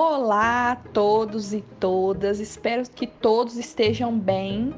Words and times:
Olá 0.00 0.70
a 0.70 0.76
todos 0.76 1.52
e 1.52 1.60
todas, 1.80 2.38
espero 2.38 2.84
que 2.88 3.04
todos 3.04 3.56
estejam 3.56 4.16
bem. 4.16 4.72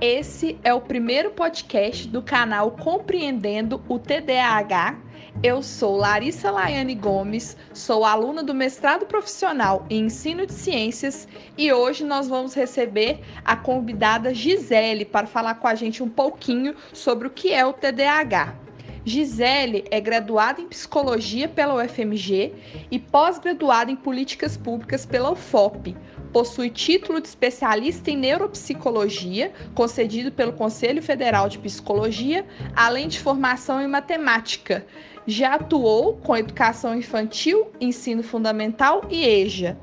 Esse 0.00 0.56
é 0.62 0.72
o 0.72 0.80
primeiro 0.80 1.32
podcast 1.32 2.06
do 2.06 2.22
canal 2.22 2.70
Compreendendo 2.70 3.82
o 3.88 3.98
TDAH. 3.98 5.00
Eu 5.42 5.64
sou 5.64 5.96
Larissa 5.96 6.48
Laiane 6.52 6.94
Gomes, 6.94 7.56
sou 7.74 8.04
aluna 8.04 8.40
do 8.40 8.54
mestrado 8.54 9.04
profissional 9.04 9.84
em 9.90 10.04
ensino 10.04 10.46
de 10.46 10.52
ciências 10.52 11.26
e 11.58 11.72
hoje 11.72 12.04
nós 12.04 12.28
vamos 12.28 12.54
receber 12.54 13.18
a 13.44 13.56
convidada 13.56 14.32
Gisele 14.32 15.04
para 15.04 15.26
falar 15.26 15.56
com 15.56 15.66
a 15.66 15.74
gente 15.74 16.04
um 16.04 16.08
pouquinho 16.08 16.76
sobre 16.92 17.26
o 17.26 17.30
que 17.32 17.52
é 17.52 17.66
o 17.66 17.72
TDAH. 17.72 18.61
Gisele 19.04 19.84
é 19.90 20.00
graduada 20.00 20.60
em 20.60 20.68
psicologia 20.68 21.48
pela 21.48 21.82
UFMG 21.82 22.52
e 22.90 22.98
pós-graduada 23.00 23.90
em 23.90 23.96
políticas 23.96 24.56
públicas 24.56 25.04
pela 25.04 25.32
UFOP. 25.32 25.96
Possui 26.32 26.70
título 26.70 27.20
de 27.20 27.26
especialista 27.26 28.10
em 28.10 28.16
neuropsicologia, 28.16 29.52
concedido 29.74 30.30
pelo 30.30 30.52
Conselho 30.52 31.02
Federal 31.02 31.48
de 31.48 31.58
Psicologia, 31.58 32.46
além 32.76 33.08
de 33.08 33.18
formação 33.18 33.82
em 33.82 33.88
matemática. 33.88 34.86
Já 35.26 35.54
atuou 35.54 36.16
com 36.16 36.36
educação 36.36 36.96
infantil, 36.96 37.70
ensino 37.80 38.22
fundamental 38.22 39.02
e 39.10 39.24
EJA. 39.24 39.76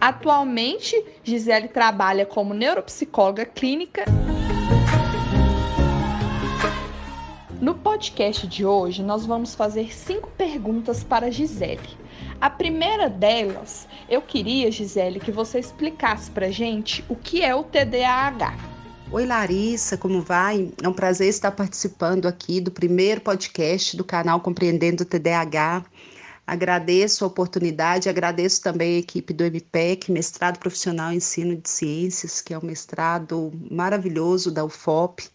Atualmente, 0.00 1.04
Gisele 1.22 1.68
trabalha 1.68 2.24
como 2.24 2.54
neuropsicóloga 2.54 3.44
clínica. 3.44 4.04
No 7.60 7.74
podcast 7.74 8.46
de 8.46 8.64
hoje, 8.64 9.02
nós 9.02 9.26
vamos 9.26 9.54
fazer 9.54 9.94
cinco 9.94 10.30
perguntas 10.30 11.04
para 11.04 11.30
Gisele. 11.30 11.90
A 12.40 12.48
primeira 12.48 13.06
delas, 13.10 13.86
eu 14.08 14.22
queria, 14.22 14.72
Gisele, 14.72 15.20
que 15.20 15.30
você 15.30 15.58
explicasse 15.58 16.30
para 16.30 16.50
gente 16.50 17.04
o 17.06 17.14
que 17.14 17.42
é 17.42 17.54
o 17.54 17.62
TDAH. 17.62 18.56
Oi, 19.12 19.26
Larissa, 19.26 19.98
como 19.98 20.22
vai? 20.22 20.72
É 20.82 20.88
um 20.88 20.92
prazer 20.94 21.28
estar 21.28 21.50
participando 21.50 22.26
aqui 22.26 22.62
do 22.62 22.70
primeiro 22.70 23.20
podcast 23.20 23.94
do 23.94 24.04
canal 24.04 24.40
Compreendendo 24.40 25.02
o 25.02 25.06
TDAH. 25.06 25.84
Agradeço 26.46 27.24
a 27.24 27.28
oportunidade, 27.28 28.08
agradeço 28.08 28.62
também 28.62 28.96
a 28.96 29.00
equipe 29.00 29.34
do 29.34 29.44
MPEC, 29.44 30.10
Mestrado 30.10 30.58
Profissional 30.58 31.12
em 31.12 31.16
Ensino 31.16 31.54
de 31.56 31.68
Ciências, 31.68 32.40
que 32.40 32.54
é 32.54 32.58
um 32.58 32.64
mestrado 32.64 33.52
maravilhoso 33.70 34.50
da 34.50 34.64
UFOP. 34.64 35.28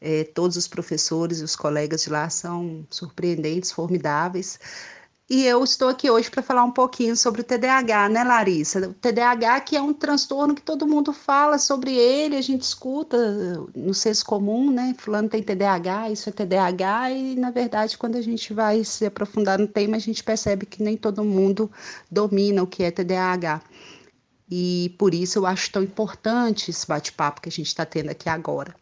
É, 0.00 0.24
todos 0.24 0.56
os 0.56 0.68
professores 0.68 1.40
e 1.40 1.44
os 1.44 1.56
colegas 1.56 2.02
de 2.04 2.10
lá 2.10 2.30
são 2.30 2.86
surpreendentes, 2.90 3.72
formidáveis. 3.72 4.58
E 5.30 5.44
eu 5.44 5.62
estou 5.62 5.88
aqui 5.88 6.10
hoje 6.10 6.30
para 6.30 6.42
falar 6.42 6.64
um 6.64 6.70
pouquinho 6.70 7.14
sobre 7.14 7.42
o 7.42 7.44
TDAH, 7.44 8.08
né, 8.08 8.24
Larissa? 8.24 8.88
O 8.88 8.94
TDAH 8.94 9.60
que 9.60 9.76
é 9.76 9.82
um 9.82 9.92
transtorno 9.92 10.54
que 10.54 10.62
todo 10.62 10.86
mundo 10.86 11.12
fala 11.12 11.58
sobre 11.58 11.94
ele, 11.94 12.34
a 12.34 12.40
gente 12.40 12.62
escuta 12.62 13.18
no 13.76 13.92
senso 13.92 14.24
comum, 14.24 14.70
né? 14.70 14.94
Fulano 14.96 15.28
tem 15.28 15.42
TDAH, 15.42 16.10
isso 16.10 16.30
é 16.30 16.32
TDAH, 16.32 17.10
e 17.10 17.36
na 17.36 17.50
verdade, 17.50 17.98
quando 17.98 18.16
a 18.16 18.22
gente 18.22 18.54
vai 18.54 18.82
se 18.84 19.04
aprofundar 19.04 19.58
no 19.58 19.68
tema, 19.68 19.96
a 19.96 20.00
gente 20.00 20.24
percebe 20.24 20.64
que 20.64 20.82
nem 20.82 20.96
todo 20.96 21.22
mundo 21.22 21.70
domina 22.10 22.62
o 22.62 22.66
que 22.66 22.82
é 22.82 22.90
TDAH. 22.90 23.60
E 24.50 24.94
por 24.98 25.12
isso 25.12 25.38
eu 25.38 25.46
acho 25.46 25.70
tão 25.70 25.82
importante 25.82 26.70
esse 26.70 26.86
bate-papo 26.86 27.42
que 27.42 27.50
a 27.50 27.52
gente 27.52 27.66
está 27.66 27.84
tendo 27.84 28.08
aqui 28.10 28.30
agora. 28.30 28.74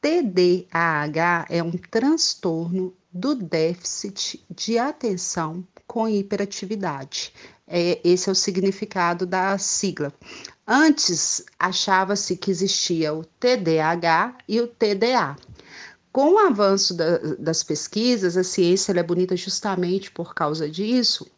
TDAH 0.00 1.46
é 1.48 1.62
um 1.62 1.72
transtorno 1.72 2.94
do 3.12 3.34
déficit 3.34 4.44
de 4.50 4.78
atenção 4.78 5.66
com 5.86 6.08
hiperatividade. 6.08 7.32
É, 7.66 8.00
esse 8.04 8.28
é 8.28 8.32
o 8.32 8.34
significado 8.34 9.26
da 9.26 9.56
sigla. 9.58 10.12
Antes, 10.66 11.44
achava-se 11.58 12.36
que 12.36 12.50
existia 12.50 13.14
o 13.14 13.24
TDAH 13.24 14.38
e 14.48 14.60
o 14.60 14.68
TDA. 14.68 15.36
Com 16.12 16.34
o 16.34 16.38
avanço 16.38 16.94
da, 16.94 17.18
das 17.38 17.62
pesquisas, 17.62 18.36
a 18.36 18.44
ciência 18.44 18.92
é 18.92 19.02
bonita 19.02 19.36
justamente 19.36 20.10
por 20.10 20.34
causa 20.34 20.68
disso, 20.68 21.30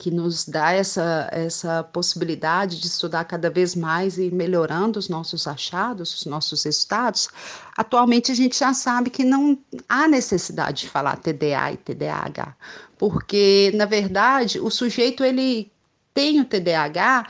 que 0.00 0.10
nos 0.10 0.46
dá 0.48 0.72
essa, 0.72 1.28
essa 1.30 1.84
possibilidade 1.84 2.80
de 2.80 2.86
estudar 2.86 3.22
cada 3.26 3.50
vez 3.50 3.74
mais 3.76 4.16
e 4.16 4.30
melhorando 4.30 4.98
os 4.98 5.10
nossos 5.10 5.46
achados, 5.46 6.14
os 6.14 6.24
nossos 6.24 6.64
resultados, 6.64 7.28
atualmente 7.76 8.32
a 8.32 8.34
gente 8.34 8.58
já 8.58 8.72
sabe 8.72 9.10
que 9.10 9.22
não 9.24 9.58
há 9.86 10.08
necessidade 10.08 10.84
de 10.84 10.88
falar 10.88 11.18
TDA 11.18 11.72
e 11.72 11.76
TDAH, 11.76 12.56
porque, 12.96 13.72
na 13.74 13.84
verdade, 13.84 14.58
o 14.58 14.70
sujeito 14.70 15.22
ele 15.22 15.70
tem 16.14 16.40
o 16.40 16.46
TDAH 16.46 17.26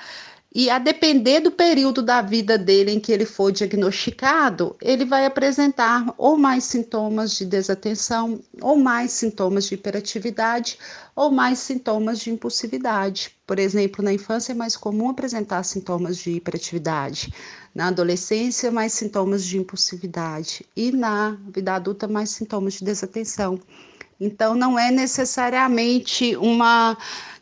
e 0.53 0.69
a 0.69 0.79
depender 0.81 1.41
do 1.41 1.53
período 1.53 2.03
da 2.03 2.21
vida 2.21 2.59
dele 2.59 2.91
em 2.91 2.99
que 2.99 3.13
ele 3.13 3.25
for 3.25 3.53
diagnosticado, 3.53 4.75
ele 4.83 5.05
vai 5.05 5.25
apresentar 5.25 6.13
ou 6.19 6.37
mais 6.37 6.65
sintomas 6.65 7.37
de 7.37 7.45
desatenção, 7.47 8.41
ou 8.61 8.77
mais 8.77 9.13
sintomas 9.13 9.67
de 9.67 9.75
hiperatividade, 9.75 10.77
ou 11.15 11.31
mais 11.31 11.61
sintomas 11.61 12.19
de 12.19 12.31
impulsividade. 12.31 13.37
Por 13.47 13.61
exemplo, 13.61 14.05
na 14.05 14.13
infância 14.13 14.51
é 14.51 14.55
mais 14.55 14.77
comum 14.77 15.09
apresentar 15.09 15.63
sintomas 15.63 16.17
de 16.17 16.33
hiperatividade, 16.33 17.33
na 17.73 17.87
adolescência, 17.87 18.73
mais 18.73 18.93
sintomas 18.93 19.45
de 19.45 19.57
impulsividade, 19.57 20.67
e 20.75 20.91
na 20.91 21.37
vida 21.55 21.75
adulta, 21.75 22.09
mais 22.09 22.31
sintomas 22.31 22.75
de 22.75 22.85
desatenção. 22.85 23.61
Então, 24.21 24.55
não 24.55 24.77
é 24.79 24.91
necessariamente 24.91 26.37
uma 26.37 26.97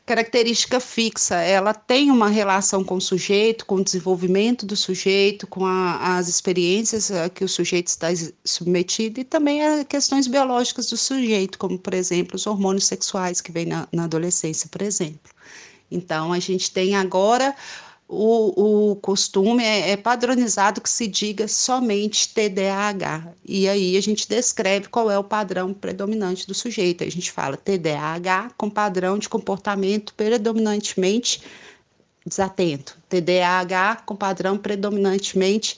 característica 0.09 0.81
fixa, 0.81 1.37
ela 1.37 1.75
tem 1.75 2.11
uma 2.11 2.29
relação 2.29 2.83
com 2.83 2.97
o 2.97 3.01
sujeito, 3.01 3.67
com 3.67 3.75
o 3.75 3.85
desenvolvimento 3.85 4.65
do 4.65 4.75
sujeito, 4.75 5.47
com 5.47 5.67
a, 5.67 6.17
as 6.17 6.29
experiências 6.29 7.11
a 7.11 7.29
que 7.29 7.45
o 7.45 7.49
sujeito 7.49 7.89
está 7.89 8.09
submetido 8.43 9.21
e 9.21 9.25
também 9.25 9.63
as 9.63 9.85
questões 9.85 10.27
biológicas 10.27 10.89
do 10.89 10.97
sujeito, 10.97 11.59
como, 11.59 11.79
por 11.79 11.93
exemplo, 11.93 12.37
os 12.37 12.47
hormônios 12.47 12.87
sexuais 12.87 13.43
que 13.43 13.53
vêm 13.53 13.67
na, 13.67 13.87
na 13.93 14.05
adolescência, 14.05 14.67
por 14.71 14.81
exemplo. 14.81 15.31
Então, 15.91 16.33
a 16.33 16.39
gente 16.39 16.71
tem 16.71 16.97
agora 16.97 17.55
o, 18.09 18.93
o 18.93 18.97
costume 18.97 19.63
é, 19.63 19.91
é, 19.91 19.97
padronizado 19.97 20.81
que 20.81 20.89
se 20.89 21.07
diga 21.07 21.47
somente 21.47 22.33
TDAH. 22.33 23.35
E 23.45 23.69
aí 23.69 23.99
a 23.99 24.01
gente 24.01 24.27
descreve 24.27 24.89
qual 24.89 25.11
é 25.11 25.19
o 25.19 25.25
padrão 25.25 25.75
predominante 25.75 26.47
do 26.47 26.55
sujeito. 26.55 27.05
A 27.05 27.11
gente 27.11 27.31
fala 27.31 27.59
TDAH 27.59 28.53
com 28.57 28.71
padrão 28.71 29.19
de 29.19 29.29
comportamento 29.29 30.15
predominantemente 30.15 31.43
desatento. 32.25 32.97
TDAH 33.11 34.03
com 34.07 34.17
padrão 34.17 34.57
predominantemente 34.57 35.77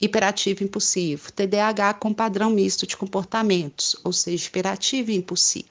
hiperativo 0.00 0.64
impulsivo. 0.64 1.32
TDAH 1.32 1.94
com 1.94 2.12
padrão 2.12 2.50
misto 2.50 2.86
de 2.86 2.96
comportamentos, 2.96 3.96
ou 4.04 4.12
seja, 4.12 4.46
hiperativo 4.46 5.10
e 5.10 5.16
impulsivo. 5.16 5.66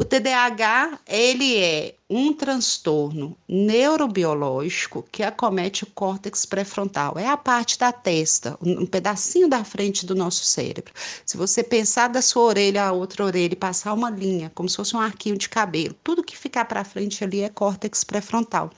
O 0.00 0.04
TDAH, 0.04 0.98
ele 1.06 1.58
é 1.58 1.94
um 2.08 2.32
transtorno 2.32 3.36
neurobiológico 3.46 5.04
que 5.12 5.22
acomete 5.22 5.84
o 5.84 5.86
córtex 5.88 6.46
pré-frontal. 6.46 7.18
É 7.18 7.26
a 7.26 7.36
parte 7.36 7.78
da 7.78 7.92
testa, 7.92 8.56
um 8.62 8.86
pedacinho 8.86 9.46
da 9.46 9.62
frente 9.62 10.06
do 10.06 10.14
nosso 10.14 10.42
cérebro. 10.42 10.94
Se 11.26 11.36
você 11.36 11.62
pensar 11.62 12.08
da 12.08 12.22
sua 12.22 12.44
orelha 12.44 12.84
à 12.84 12.92
outra 12.92 13.26
orelha 13.26 13.52
e 13.52 13.56
passar 13.56 13.92
uma 13.92 14.08
linha, 14.08 14.50
como 14.54 14.70
se 14.70 14.76
fosse 14.76 14.96
um 14.96 15.00
arquinho 15.00 15.36
de 15.36 15.50
cabelo, 15.50 15.94
tudo 16.02 16.24
que 16.24 16.34
ficar 16.34 16.64
para 16.64 16.82
frente 16.82 17.22
ali 17.22 17.42
é 17.42 17.50
córtex 17.50 18.02
pré-frontal. 18.02 18.70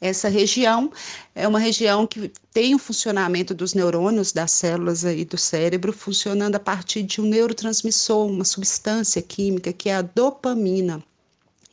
Essa 0.00 0.28
região 0.28 0.92
é 1.34 1.46
uma 1.48 1.58
região 1.58 2.06
que 2.06 2.30
tem 2.52 2.72
o 2.74 2.78
funcionamento 2.78 3.52
dos 3.52 3.74
neurônios, 3.74 4.30
das 4.30 4.52
células 4.52 5.04
aí 5.04 5.24
do 5.24 5.36
cérebro, 5.36 5.92
funcionando 5.92 6.54
a 6.54 6.60
partir 6.60 7.02
de 7.02 7.20
um 7.20 7.24
neurotransmissor, 7.24 8.26
uma 8.26 8.44
substância 8.44 9.20
química 9.20 9.72
que 9.72 9.88
é 9.88 9.96
a 9.96 10.02
dopamina. 10.02 11.02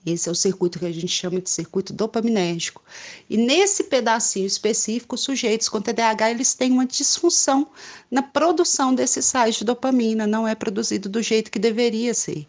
Esse 0.03 0.30
é 0.30 0.31
o 0.31 0.35
circuito 0.35 0.80
que 0.80 0.85
a 0.85 0.91
gente 0.91 1.08
chama 1.08 1.41
de 1.41 1.50
circuito 1.50 1.91
dopaminérgico. 1.91 2.82
E 3.28 3.38
nesse 3.38 3.85
pedacinho 3.85 4.46
específico, 4.46 5.16
os 5.16 5.22
sujeitos 5.22 5.67
com 5.67 5.82
TDAH 5.82 6.32
eles 6.32 6.53
têm 6.53 6.72
uma 6.72 6.85
disfunção 6.85 7.67
na 8.09 8.22
produção 8.22 8.94
desses 8.94 9.26
sais 9.26 9.55
de 9.55 9.66
dopamina, 9.66 10.28
não 10.28 10.47
é 10.47 10.53
produzido 10.53 11.09
do 11.09 11.22
jeito 11.22 11.52
que 11.52 11.58
deveria 11.58 12.14
ser 12.14 12.46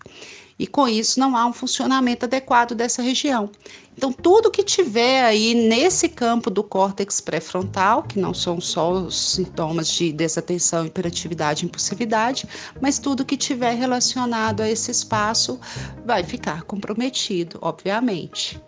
e 0.58 0.66
com 0.66 0.88
isso 0.88 1.20
não 1.20 1.36
há 1.36 1.46
um 1.46 1.52
funcionamento 1.52 2.24
adequado 2.24 2.74
dessa 2.74 3.02
região. 3.02 3.50
Então, 3.96 4.12
tudo 4.12 4.50
que 4.50 4.62
tiver 4.62 5.24
aí 5.24 5.54
nesse 5.54 6.08
campo 6.08 6.50
do 6.50 6.62
córtex 6.62 7.18
pré-frontal, 7.20 8.02
que 8.02 8.18
não 8.18 8.34
são 8.34 8.60
só 8.60 8.92
os 8.92 9.18
sintomas 9.18 9.88
de 9.88 10.12
desatenção, 10.12 10.84
hiperatividade 10.84 11.64
e 11.64 11.66
impulsividade, 11.66 12.46
mas 12.80 12.98
tudo 12.98 13.24
que 13.24 13.38
tiver 13.38 13.72
relacionado 13.72 14.60
a 14.60 14.68
esse 14.68 14.90
espaço 14.90 15.58
vai 16.04 16.22
ficar 16.22 16.64
comprometido, 16.64 17.58
obviamente. 17.62 18.60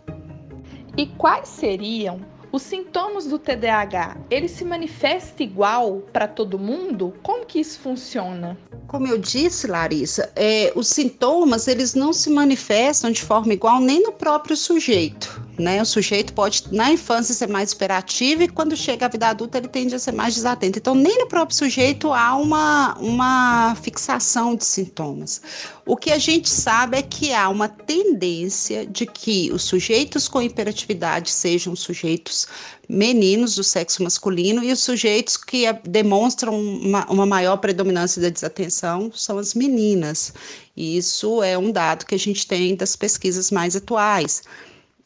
E 0.96 1.06
quais 1.06 1.48
seriam 1.48 2.20
os 2.50 2.62
sintomas 2.62 3.26
do 3.26 3.38
TDAH, 3.38 4.16
ele 4.30 4.48
se 4.48 4.64
manifesta 4.64 5.42
igual 5.42 6.02
para 6.12 6.26
todo 6.26 6.58
mundo? 6.58 7.14
Como 7.22 7.44
que 7.44 7.60
isso 7.60 7.78
funciona? 7.80 8.56
Como 8.86 9.06
eu 9.06 9.18
disse, 9.18 9.66
Larissa, 9.66 10.32
é, 10.34 10.72
os 10.74 10.88
sintomas 10.88 11.68
eles 11.68 11.94
não 11.94 12.12
se 12.12 12.30
manifestam 12.30 13.10
de 13.10 13.22
forma 13.22 13.52
igual 13.52 13.80
nem 13.80 14.02
no 14.02 14.12
próprio 14.12 14.56
sujeito. 14.56 15.47
Né? 15.58 15.82
O 15.82 15.84
sujeito 15.84 16.32
pode, 16.32 16.64
na 16.70 16.92
infância, 16.92 17.34
ser 17.34 17.48
mais 17.48 17.72
hiperativo 17.72 18.42
e 18.42 18.48
quando 18.48 18.76
chega 18.76 19.06
à 19.06 19.08
vida 19.08 19.28
adulta 19.28 19.58
ele 19.58 19.68
tende 19.68 19.94
a 19.94 19.98
ser 19.98 20.12
mais 20.12 20.34
desatento. 20.34 20.78
Então, 20.78 20.94
nem 20.94 21.18
no 21.18 21.26
próprio 21.26 21.56
sujeito 21.56 22.12
há 22.12 22.36
uma, 22.36 22.96
uma 22.98 23.74
fixação 23.82 24.54
de 24.54 24.64
sintomas. 24.64 25.42
O 25.84 25.96
que 25.96 26.12
a 26.12 26.18
gente 26.18 26.48
sabe 26.48 26.98
é 26.98 27.02
que 27.02 27.32
há 27.32 27.48
uma 27.48 27.68
tendência 27.68 28.86
de 28.86 29.04
que 29.06 29.50
os 29.52 29.64
sujeitos 29.64 30.28
com 30.28 30.40
hiperatividade 30.40 31.30
sejam 31.30 31.74
sujeitos 31.74 32.46
meninos 32.88 33.54
do 33.54 33.64
sexo 33.64 34.02
masculino 34.02 34.64
e 34.64 34.72
os 34.72 34.80
sujeitos 34.80 35.36
que 35.36 35.70
demonstram 35.84 36.58
uma, 36.58 37.04
uma 37.10 37.26
maior 37.26 37.58
predominância 37.58 38.22
da 38.22 38.30
desatenção 38.30 39.10
são 39.14 39.38
as 39.38 39.54
meninas. 39.54 40.32
E 40.76 40.96
isso 40.96 41.42
é 41.42 41.58
um 41.58 41.70
dado 41.70 42.06
que 42.06 42.14
a 42.14 42.18
gente 42.18 42.46
tem 42.46 42.74
das 42.76 42.96
pesquisas 42.96 43.50
mais 43.50 43.76
atuais 43.76 44.42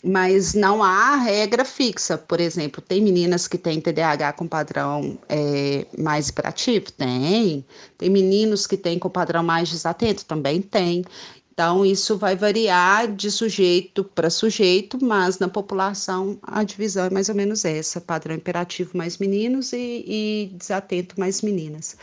mas 0.03 0.55
não 0.55 0.83
há 0.83 1.17
regra 1.17 1.65
fixa. 1.65 2.19
Por 2.19 2.41
exemplo, 2.41 2.83
tem 2.83 3.01
meninas 3.01 3.47
que 3.47 3.57
têm 3.57 3.81
TDAH 3.81 4.33
com 4.33 4.49
padrão 4.49 5.19
é, 5.29 5.87
mais 5.97 6.29
hiperativo? 6.29 6.91
Tem. 6.93 7.65
Tem 7.97 8.11
meninos 8.11 8.67
que 8.67 8.77
têm 8.77 8.99
com 8.99 9.09
padrão 9.09 9.43
mais 9.43 9.69
desatento? 9.69 10.25
Também 10.25 10.61
tem. 10.61 11.05
Então, 11.53 11.85
isso 11.85 12.17
vai 12.17 12.35
variar 12.35 13.15
de 13.15 13.31
sujeito 13.31 14.03
para 14.03 14.31
sujeito, 14.31 14.99
mas 15.05 15.39
na 15.39 15.49
população 15.49 16.39
a 16.43 16.65
divisão 16.65 17.05
é 17.05 17.11
mais 17.11 17.29
ou 17.29 17.35
menos 17.35 17.65
essa: 17.65 18.01
padrão 18.01 18.35
hiperativo 18.35 18.97
mais 18.97 19.19
meninos 19.19 19.73
e, 19.73 20.05
e 20.07 20.51
desatento 20.55 21.21
mais 21.21 21.43
meninas. 21.43 21.97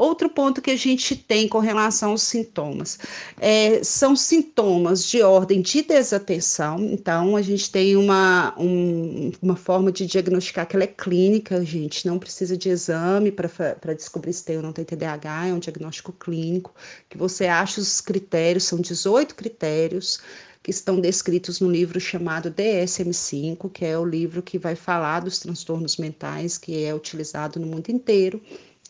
Outro 0.00 0.30
ponto 0.30 0.62
que 0.62 0.70
a 0.70 0.76
gente 0.76 1.14
tem 1.14 1.46
com 1.46 1.58
relação 1.58 2.12
aos 2.12 2.22
sintomas 2.22 2.98
é, 3.38 3.84
são 3.84 4.16
sintomas 4.16 5.04
de 5.04 5.20
ordem 5.20 5.60
de 5.60 5.82
desatenção. 5.82 6.80
Então, 6.80 7.36
a 7.36 7.42
gente 7.42 7.70
tem 7.70 7.96
uma, 7.96 8.54
um, 8.58 9.30
uma 9.42 9.56
forma 9.56 9.92
de 9.92 10.06
diagnosticar 10.06 10.66
que 10.66 10.74
ela 10.74 10.84
é 10.84 10.86
clínica, 10.86 11.58
a 11.58 11.64
gente 11.64 12.06
não 12.06 12.18
precisa 12.18 12.56
de 12.56 12.70
exame 12.70 13.30
para 13.30 13.92
descobrir 13.92 14.32
se 14.32 14.42
tem 14.42 14.56
ou 14.56 14.62
não 14.62 14.72
tem 14.72 14.86
TDAH, 14.86 15.48
é 15.48 15.52
um 15.52 15.58
diagnóstico 15.58 16.12
clínico, 16.12 16.74
que 17.10 17.18
você 17.18 17.46
acha 17.46 17.78
os 17.78 18.00
critérios, 18.00 18.64
são 18.64 18.80
18 18.80 19.34
critérios 19.34 20.18
que 20.62 20.70
estão 20.70 20.98
descritos 20.98 21.60
no 21.60 21.70
livro 21.70 22.00
chamado 22.00 22.50
DSM-5, 22.50 23.70
que 23.70 23.84
é 23.84 23.98
o 23.98 24.06
livro 24.06 24.40
que 24.40 24.58
vai 24.58 24.74
falar 24.74 25.20
dos 25.20 25.38
transtornos 25.40 25.98
mentais, 25.98 26.56
que 26.56 26.84
é 26.84 26.94
utilizado 26.94 27.60
no 27.60 27.66
mundo 27.66 27.90
inteiro. 27.90 28.40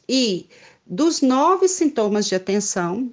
E 0.08 0.48
dos 0.90 1.22
nove 1.22 1.68
sintomas 1.68 2.26
de 2.26 2.34
atenção, 2.34 3.12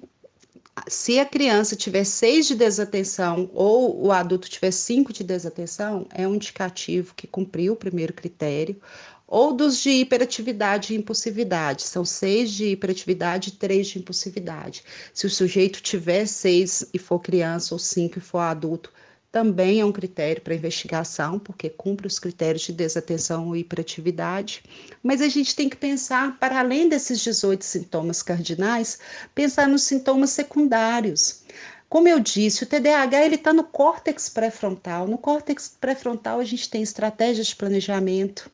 se 0.88 1.20
a 1.20 1.24
criança 1.24 1.76
tiver 1.76 2.02
seis 2.02 2.48
de 2.48 2.56
desatenção 2.56 3.48
ou 3.54 4.04
o 4.04 4.10
adulto 4.10 4.50
tiver 4.50 4.72
cinco 4.72 5.12
de 5.12 5.22
desatenção, 5.22 6.04
é 6.12 6.26
um 6.26 6.34
indicativo 6.34 7.14
que 7.14 7.28
cumpriu 7.28 7.74
o 7.74 7.76
primeiro 7.76 8.12
critério. 8.12 8.80
Ou 9.28 9.52
dos 9.52 9.80
de 9.80 9.90
hiperatividade 9.90 10.92
e 10.92 10.96
impulsividade, 10.96 11.82
são 11.82 12.04
seis 12.04 12.50
de 12.50 12.70
hiperatividade 12.70 13.50
e 13.50 13.52
três 13.52 13.86
de 13.86 14.00
impulsividade. 14.00 14.82
Se 15.14 15.26
o 15.26 15.30
sujeito 15.30 15.80
tiver 15.80 16.26
seis 16.26 16.84
e 16.92 16.98
for 16.98 17.20
criança, 17.20 17.74
ou 17.74 17.78
cinco 17.78 18.18
e 18.18 18.20
for 18.20 18.38
adulto, 18.38 18.92
também 19.30 19.80
é 19.80 19.84
um 19.84 19.92
critério 19.92 20.42
para 20.42 20.54
investigação, 20.54 21.38
porque 21.38 21.68
cumpre 21.68 22.06
os 22.06 22.18
critérios 22.18 22.62
de 22.62 22.72
desatenção 22.72 23.54
e 23.54 23.60
hiperatividade. 23.60 24.62
Mas 25.02 25.20
a 25.20 25.28
gente 25.28 25.54
tem 25.54 25.68
que 25.68 25.76
pensar, 25.76 26.38
para 26.38 26.58
além 26.58 26.88
desses 26.88 27.20
18 27.20 27.62
sintomas 27.64 28.22
cardinais, 28.22 28.98
pensar 29.34 29.68
nos 29.68 29.82
sintomas 29.82 30.30
secundários. 30.30 31.42
Como 31.88 32.08
eu 32.08 32.20
disse, 32.20 32.64
o 32.64 32.66
TDAH 32.66 33.24
ele 33.24 33.34
está 33.34 33.52
no 33.52 33.64
córtex 33.64 34.28
pré-frontal. 34.28 35.06
No 35.06 35.18
córtex 35.18 35.76
pré-frontal 35.80 36.40
a 36.40 36.44
gente 36.44 36.68
tem 36.68 36.82
estratégias 36.82 37.48
de 37.48 37.56
planejamento. 37.56 38.50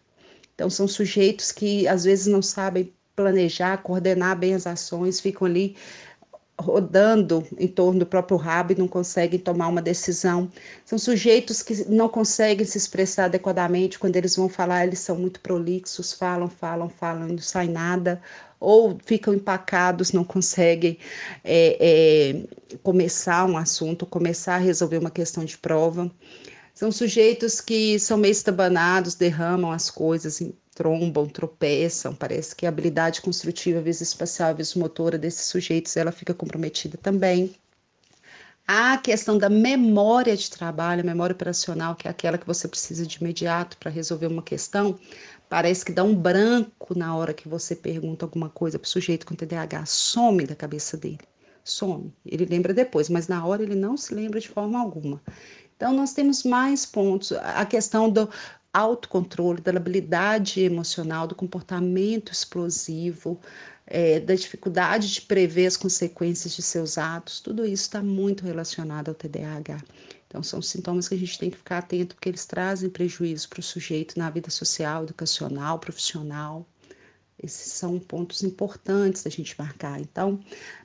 Então 0.54 0.70
são 0.70 0.86
sujeitos 0.86 1.50
que 1.50 1.86
às 1.88 2.04
vezes 2.04 2.26
não 2.26 2.42
sabem 2.42 2.92
planejar, 3.16 3.78
coordenar 3.78 4.36
bem 4.36 4.54
as 4.54 4.66
ações, 4.66 5.20
ficam 5.20 5.46
ali 5.46 5.76
rodando 6.58 7.44
em 7.58 7.66
torno 7.66 8.00
do 8.00 8.06
próprio 8.06 8.36
rabo 8.36 8.72
e 8.72 8.76
não 8.76 8.86
conseguem 8.86 9.38
tomar 9.38 9.68
uma 9.68 9.82
decisão. 9.82 10.50
São 10.84 10.98
sujeitos 10.98 11.62
que 11.62 11.88
não 11.88 12.08
conseguem 12.08 12.64
se 12.64 12.78
expressar 12.78 13.24
adequadamente. 13.24 13.98
Quando 13.98 14.16
eles 14.16 14.36
vão 14.36 14.48
falar, 14.48 14.86
eles 14.86 15.00
são 15.00 15.16
muito 15.16 15.40
prolixos, 15.40 16.12
falam, 16.12 16.48
falam, 16.48 16.88
falam 16.88 17.28
e 17.28 17.32
não 17.32 17.38
sai 17.38 17.68
nada. 17.68 18.22
Ou 18.60 18.96
ficam 19.04 19.34
empacados, 19.34 20.12
não 20.12 20.24
conseguem 20.24 20.98
é, 21.42 21.76
é, 22.72 22.76
começar 22.82 23.44
um 23.46 23.56
assunto, 23.56 24.06
começar 24.06 24.54
a 24.54 24.58
resolver 24.58 24.98
uma 24.98 25.10
questão 25.10 25.44
de 25.44 25.58
prova. 25.58 26.10
São 26.72 26.90
sujeitos 26.90 27.60
que 27.60 27.98
são 27.98 28.16
meio 28.16 28.32
estabanados, 28.32 29.14
derramam 29.14 29.70
as 29.70 29.90
coisas 29.90 30.40
trombam, 30.74 31.26
tropeçam, 31.26 32.14
parece 32.14 32.54
que 32.54 32.66
a 32.66 32.68
habilidade 32.68 33.22
construtiva, 33.22 33.88
espacial, 33.88 34.54
motora 34.76 35.16
desses 35.16 35.46
sujeitos, 35.46 35.96
ela 35.96 36.10
fica 36.12 36.34
comprometida 36.34 36.98
também. 36.98 37.54
A 38.66 38.96
questão 38.96 39.36
da 39.36 39.50
memória 39.50 40.34
de 40.34 40.50
trabalho, 40.50 41.02
a 41.02 41.04
memória 41.04 41.34
operacional, 41.34 41.94
que 41.94 42.08
é 42.08 42.10
aquela 42.10 42.38
que 42.38 42.46
você 42.46 42.66
precisa 42.66 43.06
de 43.06 43.18
imediato 43.18 43.76
para 43.76 43.90
resolver 43.90 44.26
uma 44.26 44.42
questão, 44.42 44.98
parece 45.50 45.84
que 45.84 45.92
dá 45.92 46.02
um 46.02 46.14
branco 46.14 46.98
na 46.98 47.14
hora 47.14 47.34
que 47.34 47.46
você 47.46 47.76
pergunta 47.76 48.24
alguma 48.24 48.48
coisa 48.48 48.78
para 48.78 48.86
o 48.86 48.88
sujeito 48.88 49.26
com 49.26 49.34
TDAH, 49.34 49.84
some 49.84 50.46
da 50.46 50.54
cabeça 50.54 50.96
dele, 50.96 51.20
some. 51.62 52.10
Ele 52.24 52.46
lembra 52.46 52.72
depois, 52.72 53.10
mas 53.10 53.28
na 53.28 53.44
hora 53.46 53.62
ele 53.62 53.74
não 53.74 53.98
se 53.98 54.14
lembra 54.14 54.40
de 54.40 54.48
forma 54.48 54.80
alguma. 54.80 55.20
Então, 55.76 55.92
nós 55.92 56.14
temos 56.14 56.42
mais 56.42 56.86
pontos. 56.86 57.32
A 57.32 57.66
questão 57.66 58.08
do, 58.08 58.30
autocontrole, 58.74 59.60
da 59.60 59.70
habilidade 59.70 60.60
emocional, 60.60 61.26
do 61.28 61.34
comportamento 61.34 62.32
explosivo, 62.32 63.40
é, 63.86 64.18
da 64.20 64.34
dificuldade 64.34 65.12
de 65.12 65.22
prever 65.22 65.66
as 65.66 65.76
consequências 65.76 66.54
de 66.56 66.62
seus 66.62 66.98
atos, 66.98 67.40
tudo 67.40 67.64
isso 67.64 67.84
está 67.84 68.02
muito 68.02 68.44
relacionado 68.44 69.08
ao 69.10 69.14
TDAH. 69.14 69.80
Então, 70.26 70.42
são 70.42 70.60
sintomas 70.60 71.08
que 71.08 71.14
a 71.14 71.18
gente 71.18 71.38
tem 71.38 71.50
que 71.50 71.56
ficar 71.56 71.78
atento, 71.78 72.16
porque 72.16 72.28
eles 72.28 72.44
trazem 72.44 72.90
prejuízo 72.90 73.48
para 73.48 73.60
o 73.60 73.62
sujeito 73.62 74.18
na 74.18 74.28
vida 74.30 74.50
social, 74.50 75.04
educacional, 75.04 75.78
profissional. 75.78 76.66
Esses 77.42 77.72
são 77.72 77.98
pontos 77.98 78.42
importantes 78.42 79.22
da 79.24 79.30
gente 79.30 79.54
marcar. 79.58 80.00
Então, 80.00 80.40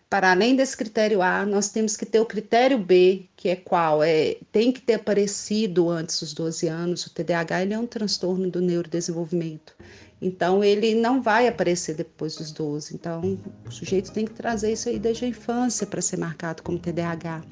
para 0.09 0.31
além 0.31 0.55
desse 0.55 0.75
critério 0.75 1.21
A, 1.21 1.45
nós 1.45 1.69
temos 1.69 1.95
que 1.95 2.05
ter 2.05 2.19
o 2.19 2.25
critério 2.25 2.79
B, 2.79 3.25
que 3.35 3.47
é 3.49 3.55
qual? 3.55 4.01
É, 4.03 4.37
tem 4.51 4.71
que 4.71 4.81
ter 4.81 4.95
aparecido 4.95 5.87
antes 5.89 6.19
dos 6.19 6.33
12 6.33 6.67
anos. 6.67 7.05
O 7.05 7.13
TDAH 7.13 7.61
ele 7.61 7.73
é 7.75 7.79
um 7.79 7.85
transtorno 7.85 8.49
do 8.49 8.59
neurodesenvolvimento. 8.59 9.75
Então, 10.21 10.63
ele 10.63 10.95
não 10.95 11.21
vai 11.21 11.47
aparecer 11.47 11.95
depois 11.95 12.35
dos 12.35 12.51
12. 12.51 12.95
Então, 12.95 13.39
o 13.65 13.71
sujeito 13.71 14.11
tem 14.11 14.25
que 14.25 14.33
trazer 14.33 14.73
isso 14.73 14.89
aí 14.89 14.97
desde 14.97 15.25
a 15.25 15.27
infância 15.27 15.85
para 15.85 16.01
ser 16.01 16.17
marcado 16.17 16.63
como 16.63 16.79
TDAH. 16.79 17.43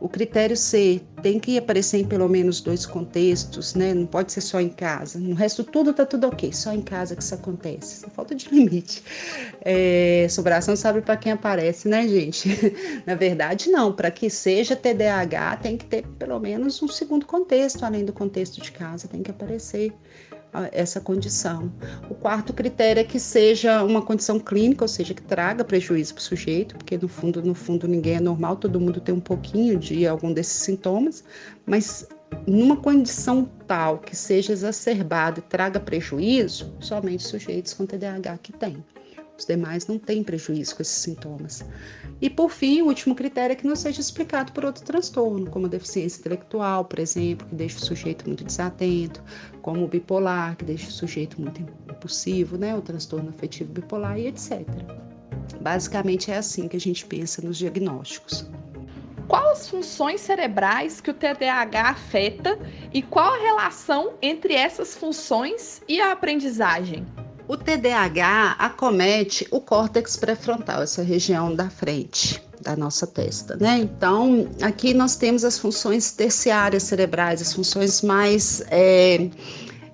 O 0.00 0.08
critério 0.08 0.56
C 0.56 1.00
tem 1.22 1.38
que 1.38 1.56
aparecer 1.56 1.98
em 1.98 2.04
pelo 2.04 2.28
menos 2.28 2.60
dois 2.60 2.84
contextos, 2.84 3.74
né? 3.74 3.94
Não 3.94 4.06
pode 4.06 4.32
ser 4.32 4.40
só 4.40 4.60
em 4.60 4.68
casa. 4.68 5.18
No 5.18 5.34
resto 5.34 5.64
tudo 5.64 5.92
tá 5.94 6.04
tudo 6.04 6.26
ok, 6.26 6.52
só 6.52 6.72
em 6.72 6.82
casa 6.82 7.16
que 7.16 7.22
isso 7.22 7.34
acontece. 7.34 8.04
Falta 8.10 8.34
de 8.34 8.48
limite. 8.52 9.02
É, 9.62 10.26
sobração 10.28 10.76
sabe 10.76 11.00
para 11.00 11.16
quem 11.16 11.32
aparece, 11.32 11.88
né, 11.88 12.06
gente? 12.06 12.48
Na 13.06 13.14
verdade, 13.14 13.70
não. 13.70 13.92
Para 13.92 14.10
que 14.10 14.28
seja 14.28 14.76
TDAH, 14.76 15.56
tem 15.56 15.76
que 15.76 15.86
ter 15.86 16.06
pelo 16.18 16.38
menos 16.38 16.82
um 16.82 16.88
segundo 16.88 17.24
contexto, 17.26 17.84
além 17.84 18.04
do 18.04 18.12
contexto 18.12 18.60
de 18.60 18.72
casa, 18.72 19.08
tem 19.08 19.22
que 19.22 19.30
aparecer 19.30 19.92
essa 20.72 21.00
condição. 21.00 21.72
O 22.08 22.14
quarto 22.14 22.52
critério 22.52 23.00
é 23.00 23.04
que 23.04 23.18
seja 23.18 23.82
uma 23.82 24.02
condição 24.02 24.38
clínica, 24.38 24.84
ou 24.84 24.88
seja, 24.88 25.14
que 25.14 25.22
traga 25.22 25.64
prejuízo 25.64 26.14
para 26.14 26.20
o 26.20 26.22
sujeito, 26.24 26.76
porque 26.76 26.96
no 26.96 27.08
fundo, 27.08 27.42
no 27.42 27.54
fundo 27.54 27.88
ninguém 27.88 28.16
é 28.16 28.20
normal, 28.20 28.56
todo 28.56 28.80
mundo 28.80 29.00
tem 29.00 29.14
um 29.14 29.20
pouquinho 29.20 29.78
de 29.78 30.06
algum 30.06 30.32
desses 30.32 30.62
sintomas, 30.62 31.24
mas 31.66 32.06
numa 32.46 32.76
condição 32.76 33.48
tal 33.66 33.98
que 33.98 34.16
seja 34.16 34.52
exacerbada 34.52 35.38
e 35.38 35.42
traga 35.42 35.78
prejuízo, 35.78 36.74
somente 36.80 37.22
sujeitos 37.22 37.72
com 37.72 37.86
TDAH 37.86 38.38
que 38.38 38.52
têm. 38.52 38.82
Os 39.36 39.44
demais 39.44 39.86
não 39.86 39.98
têm 39.98 40.22
prejuízo 40.22 40.76
com 40.76 40.82
esses 40.82 40.96
sintomas. 40.96 41.64
E, 42.20 42.30
por 42.30 42.50
fim, 42.50 42.82
o 42.82 42.86
último 42.86 43.14
critério 43.14 43.52
é 43.52 43.56
que 43.56 43.66
não 43.66 43.74
seja 43.74 44.00
explicado 44.00 44.52
por 44.52 44.64
outro 44.64 44.84
transtorno, 44.84 45.50
como 45.50 45.66
a 45.66 45.68
deficiência 45.68 46.20
intelectual, 46.20 46.84
por 46.84 47.00
exemplo, 47.00 47.46
que 47.48 47.54
deixa 47.54 47.78
o 47.78 47.84
sujeito 47.84 48.26
muito 48.26 48.44
desatento, 48.44 49.22
como 49.60 49.84
o 49.84 49.88
bipolar, 49.88 50.56
que 50.56 50.64
deixa 50.64 50.88
o 50.88 50.92
sujeito 50.92 51.40
muito 51.40 51.60
impulsivo, 51.60 52.56
né? 52.56 52.76
o 52.76 52.80
transtorno 52.80 53.30
afetivo 53.30 53.72
bipolar 53.72 54.18
e 54.18 54.28
etc. 54.28 54.64
Basicamente 55.60 56.30
é 56.30 56.36
assim 56.36 56.68
que 56.68 56.76
a 56.76 56.80
gente 56.80 57.04
pensa 57.04 57.42
nos 57.42 57.58
diagnósticos. 57.58 58.48
Quais 59.26 59.60
as 59.60 59.68
funções 59.68 60.20
cerebrais 60.20 61.00
que 61.00 61.10
o 61.10 61.14
TDAH 61.14 61.88
afeta 61.88 62.58
e 62.92 63.02
qual 63.02 63.34
a 63.34 63.38
relação 63.38 64.12
entre 64.20 64.54
essas 64.54 64.94
funções 64.94 65.82
e 65.88 66.00
a 66.00 66.12
aprendizagem? 66.12 67.06
O 67.46 67.56
TDAH 67.56 68.56
acomete 68.58 69.46
o 69.50 69.60
córtex 69.60 70.16
pré-frontal, 70.16 70.82
essa 70.82 71.02
região 71.02 71.54
da 71.54 71.68
frente. 71.68 72.42
da 72.62 72.74
nossa 72.74 73.06
testa, 73.06 73.56
né? 73.56 73.78
Então, 73.78 74.48
aqui 74.62 74.94
nós 74.94 75.16
temos 75.16 75.44
as 75.44 75.58
funções 75.58 76.12
terciárias 76.12 76.84
cerebrais, 76.84 77.42
as 77.42 77.52
funções 77.52 78.00
mais 78.00 78.62
é, 78.70 79.28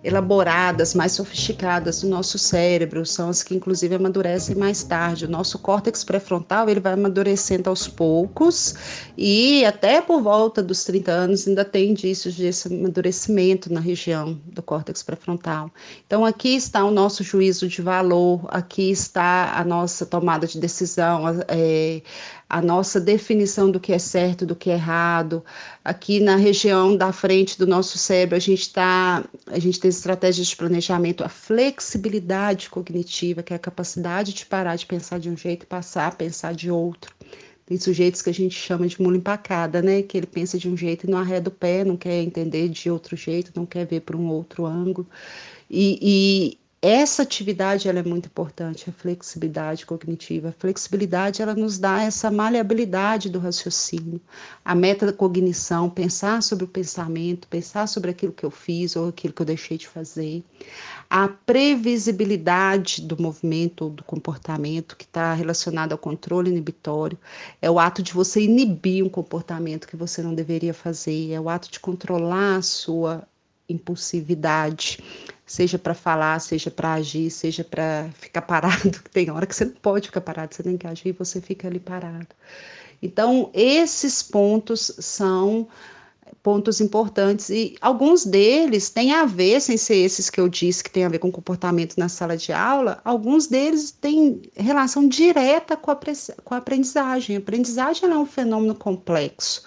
elaboradas, 0.03 0.95
mais 0.95 1.13
sofisticadas 1.13 2.01
do 2.01 2.09
nosso 2.09 2.39
cérebro, 2.39 3.05
são 3.05 3.29
as 3.29 3.43
que 3.43 3.55
inclusive 3.55 3.95
amadurecem 3.95 4.57
mais 4.57 4.83
tarde. 4.83 5.27
O 5.27 5.31
nosso 5.31 5.59
córtex 5.59 6.03
pré-frontal, 6.03 6.69
ele 6.69 6.81
vai 6.81 6.95
amadurecendo 6.95 7.69
aos 7.69 7.87
poucos 7.87 8.75
e 9.17 9.65
até 9.65 10.01
por 10.01 10.23
volta 10.23 10.63
dos 10.63 10.85
30 10.85 11.13
anos 11.13 11.47
ainda 11.47 11.65
tem 11.65 11.91
indícios 11.91 12.35
desse 12.35 12.69
amadurecimento 12.69 13.73
na 13.73 13.81
região 13.81 14.41
do 14.47 14.63
córtex 14.63 15.03
pré-frontal. 15.03 15.71
Então 16.07 16.25
aqui 16.25 16.55
está 16.57 16.83
o 16.85 16.91
nosso 16.91 17.23
juízo 17.23 17.69
de 17.69 17.83
valor, 17.83 18.47
aqui 18.49 18.91
está 18.91 19.53
a 19.55 19.65
nossa 19.65 20.07
tomada 20.07 20.47
de 20.47 20.59
decisão, 20.59 21.25
é, 21.47 22.01
a 22.51 22.61
nossa 22.61 23.01
definição 23.01 23.71
do 23.71 23.79
que 23.79 23.93
é 23.93 23.99
certo, 23.99 24.45
do 24.45 24.57
que 24.57 24.71
é 24.71 24.75
errado. 24.75 25.45
Aqui 25.85 26.19
na 26.19 26.35
região 26.35 26.97
da 26.97 27.13
frente 27.13 27.57
do 27.57 27.65
nosso 27.65 27.97
cérebro, 27.97 28.35
a 28.35 28.41
gente 28.41 28.73
tá, 28.73 29.25
a 29.47 29.59
gente 29.61 29.79
tem 29.79 29.89
estratégias 29.89 30.49
de 30.49 30.57
planejamento, 30.57 31.23
a 31.23 31.29
flexibilidade 31.29 32.69
cognitiva, 32.69 33.41
que 33.41 33.53
é 33.53 33.57
a 33.57 33.59
capacidade 33.59 34.35
de 34.35 34.45
parar 34.45 34.75
de 34.75 34.85
pensar 34.85 35.21
de 35.21 35.31
um 35.31 35.37
jeito 35.37 35.63
e 35.63 35.67
passar 35.67 36.09
a 36.09 36.11
pensar 36.11 36.53
de 36.53 36.69
outro. 36.73 37.15
Tem 37.67 37.79
sujeitos 37.79 38.21
que 38.21 38.31
a 38.31 38.35
gente 38.35 38.57
chama 38.57 38.89
de 38.89 39.01
mula 39.01 39.17
empacada, 39.17 39.81
né? 39.81 40.03
Que 40.03 40.19
ele 40.19 40.27
pensa 40.27 40.59
de 40.59 40.69
um 40.69 40.77
jeito 40.77 41.07
e 41.07 41.11
não 41.11 41.19
arreda 41.19 41.51
o 41.51 41.53
pé, 41.53 41.85
não 41.85 41.97
quer 41.97 42.21
entender 42.21 42.69
de 42.69 42.91
outro 42.91 43.17
jeito, 43.17 43.53
não 43.55 43.65
quer 43.65 43.87
ver 43.87 44.01
por 44.01 44.17
um 44.17 44.27
outro 44.27 44.67
ângulo. 44.67 45.09
E, 45.71 46.59
essa 46.83 47.23
atividade 47.23 47.89
ela 47.89 47.99
é 47.99 48.03
muito 48.03 48.27
importante, 48.27 48.89
a 48.89 48.93
flexibilidade 48.93 49.85
cognitiva. 49.85 50.49
A 50.49 50.53
flexibilidade 50.53 51.43
ela 51.43 51.55
nos 51.55 51.79
dá 51.79 52.03
essa 52.03 52.31
maleabilidade 52.31 53.29
do 53.29 53.39
raciocínio, 53.39 54.19
a 54.65 54.75
meta 54.75 55.05
da 55.05 55.13
cognição, 55.13 55.91
pensar 55.91 56.43
sobre 56.43 56.65
o 56.65 56.69
pensamento, 56.69 57.47
pensar 57.49 57.87
sobre 57.87 58.11
aquilo 58.11 58.33
que 58.33 58.45
eu 58.45 58.51
fiz 58.51 58.97
ou 58.97 59.11
aquilo 59.11 59.35
que 59.35 59.43
eu 59.43 59.47
deixei 59.47 59.77
de 59.77 59.87
fazer. 59.89 60.43
A 61.11 61.29
previsibilidade 61.29 63.03
do 63.03 63.21
movimento 63.21 63.85
ou 63.85 63.91
do 63.91 64.03
comportamento 64.03 64.97
que 64.97 65.05
está 65.05 65.35
relacionado 65.35 65.93
ao 65.93 65.99
controle 65.99 66.51
inibitório 66.51 67.19
é 67.61 67.71
o 67.71 67.79
ato 67.79 68.03
de 68.03 68.15
você 68.15 68.41
inibir 68.41 69.05
um 69.05 69.09
comportamento 69.11 69.87
que 69.87 69.97
você 69.97 70.23
não 70.23 70.35
deveria 70.35 70.73
fazer, 70.73 71.33
é 71.33 71.41
o 71.41 71.51
ato 71.51 71.71
de 71.71 71.79
controlar 71.79 72.57
a 72.57 72.63
sua 72.63 73.29
impulsividade, 73.73 74.99
seja 75.47 75.79
para 75.79 75.95
falar, 75.95 76.41
seja 76.41 76.71
para 76.71 76.95
agir, 76.95 77.31
seja 77.31 77.65
para 77.65 78.11
ficar 78.15 78.43
parado. 78.43 79.01
Tem 79.13 79.31
hora 79.31 79.47
que 79.47 79.55
você 79.55 79.65
não 79.65 79.75
pode 79.75 80.09
ficar 80.09 80.21
parado, 80.21 80.55
você 80.55 80.63
tem 80.63 80.77
que 80.77 80.87
agir 80.87 81.09
e 81.09 81.13
você 81.13 81.41
fica 81.41 81.67
ali 81.67 81.81
parado. 81.81 82.29
Então, 83.03 83.51
esses 83.55 84.23
pontos 84.23 84.93
são 84.99 85.67
pontos 86.43 86.81
importantes 86.81 87.51
e 87.51 87.77
alguns 87.81 88.25
deles 88.25 88.89
têm 88.89 89.13
a 89.13 89.27
ver, 89.27 89.61
sem 89.61 89.77
ser 89.77 89.97
esses 89.97 90.31
que 90.31 90.41
eu 90.41 90.49
disse 90.49 90.83
que 90.83 90.91
tem 90.91 91.05
a 91.05 91.09
ver 91.09 91.19
com 91.19 91.31
comportamento 91.31 91.97
na 91.99 92.09
sala 92.09 92.37
de 92.37 92.53
aula, 92.53 93.01
alguns 93.05 93.47
deles 93.47 93.91
têm 93.91 94.41
relação 94.55 95.07
direta 95.07 95.77
com 95.77 95.91
a, 95.91 95.99
com 96.45 96.55
a 96.55 96.59
aprendizagem. 96.59 97.37
A 97.37 97.39
aprendizagem 97.41 98.09
é 98.09 98.17
um 98.17 98.27
fenômeno 98.27 98.75
complexo 98.75 99.63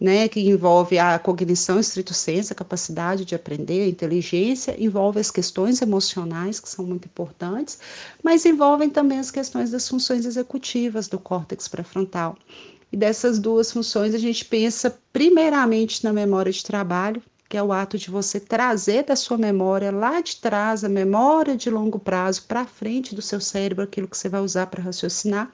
né, 0.00 0.28
que 0.28 0.40
envolve 0.40 0.98
a 0.98 1.18
cognição 1.18 1.78
estrito 1.78 2.12
senso, 2.12 2.52
a 2.52 2.56
capacidade 2.56 3.24
de 3.24 3.34
aprender, 3.34 3.82
a 3.82 3.88
inteligência, 3.88 4.76
envolve 4.78 5.20
as 5.20 5.30
questões 5.30 5.80
emocionais, 5.80 6.60
que 6.60 6.68
são 6.68 6.84
muito 6.84 7.06
importantes, 7.06 7.78
mas 8.22 8.44
envolvem 8.44 8.90
também 8.90 9.18
as 9.18 9.30
questões 9.30 9.70
das 9.70 9.88
funções 9.88 10.26
executivas 10.26 11.08
do 11.08 11.18
córtex 11.18 11.68
pré-frontal. 11.68 12.36
E 12.92 12.96
dessas 12.96 13.38
duas 13.38 13.72
funções, 13.72 14.14
a 14.14 14.18
gente 14.18 14.44
pensa 14.44 14.98
primeiramente 15.12 16.04
na 16.04 16.12
memória 16.12 16.52
de 16.52 16.62
trabalho, 16.62 17.22
que 17.48 17.56
é 17.56 17.62
o 17.62 17.72
ato 17.72 17.96
de 17.96 18.10
você 18.10 18.40
trazer 18.40 19.04
da 19.04 19.14
sua 19.14 19.38
memória 19.38 19.90
lá 19.90 20.20
de 20.20 20.36
trás, 20.36 20.82
a 20.82 20.88
memória 20.88 21.56
de 21.56 21.70
longo 21.70 21.98
prazo, 21.98 22.44
para 22.48 22.64
frente 22.64 23.14
do 23.14 23.22
seu 23.22 23.40
cérebro, 23.40 23.84
aquilo 23.84 24.08
que 24.08 24.16
você 24.16 24.28
vai 24.28 24.40
usar 24.40 24.66
para 24.66 24.82
raciocinar. 24.82 25.50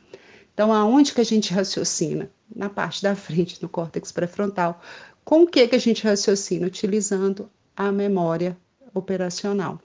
Então, 0.54 0.72
aonde 0.72 1.12
que 1.14 1.20
a 1.20 1.24
gente 1.24 1.52
raciocina? 1.52 2.30
Na 2.54 2.68
parte 2.68 3.02
da 3.02 3.14
frente, 3.14 3.62
no 3.62 3.68
córtex 3.68 4.10
pré-frontal. 4.10 4.80
Com 5.24 5.42
o 5.42 5.46
que, 5.46 5.68
que 5.68 5.76
a 5.76 5.80
gente 5.80 6.04
raciocina? 6.04 6.66
Utilizando 6.66 7.48
a 7.76 7.90
memória 7.92 8.56
operacional. 8.92 9.80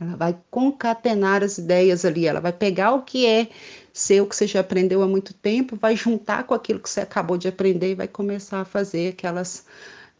Ela 0.00 0.14
vai 0.16 0.38
concatenar 0.50 1.42
as 1.42 1.58
ideias 1.58 2.04
ali, 2.04 2.26
ela 2.26 2.40
vai 2.40 2.52
pegar 2.52 2.92
o 2.92 3.02
que 3.02 3.26
é 3.26 3.48
seu, 3.92 4.26
que 4.26 4.36
você 4.36 4.46
já 4.46 4.60
aprendeu 4.60 5.02
há 5.02 5.06
muito 5.06 5.32
tempo, 5.32 5.74
vai 5.74 5.96
juntar 5.96 6.44
com 6.44 6.52
aquilo 6.52 6.80
que 6.80 6.90
você 6.90 7.00
acabou 7.00 7.38
de 7.38 7.48
aprender 7.48 7.92
e 7.92 7.94
vai 7.94 8.06
começar 8.06 8.60
a 8.60 8.64
fazer 8.64 9.14
aquelas 9.14 9.64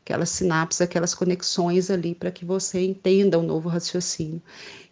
aquelas 0.06 0.30
sinapses, 0.30 0.80
aquelas 0.80 1.12
conexões 1.12 1.90
ali 1.90 2.14
para 2.14 2.30
que 2.30 2.44
você 2.44 2.80
entenda 2.80 3.36
o 3.36 3.42
novo 3.42 3.68
raciocínio. 3.68 4.40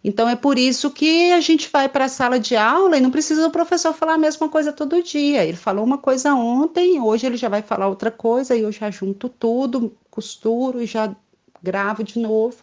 Então 0.03 0.27
é 0.27 0.35
por 0.35 0.59
isso 0.59 0.91
que 0.91 1.31
a 1.31 1.39
gente 1.39 1.69
vai 1.71 1.87
para 1.87 2.05
a 2.05 2.09
sala 2.09 2.37
de 2.37 2.53
aula 2.57 2.97
e 2.97 3.01
não 3.01 3.09
precisa 3.09 3.47
o 3.47 3.51
professor 3.51 3.93
falar 3.93 4.15
a 4.15 4.17
mesma 4.17 4.49
coisa 4.49 4.73
todo 4.73 5.01
dia. 5.01 5.45
Ele 5.45 5.55
falou 5.55 5.85
uma 5.85 5.97
coisa 5.97 6.35
ontem, 6.35 6.99
hoje 6.99 7.25
ele 7.25 7.37
já 7.37 7.47
vai 7.47 7.61
falar 7.61 7.87
outra 7.87 8.11
coisa 8.11 8.57
e 8.57 8.61
eu 8.61 8.71
já 8.73 8.91
junto 8.91 9.29
tudo, 9.29 9.95
costuro 10.11 10.81
e 10.81 10.85
já 10.85 11.15
gravo 11.63 12.03
de 12.03 12.19
novo. 12.19 12.57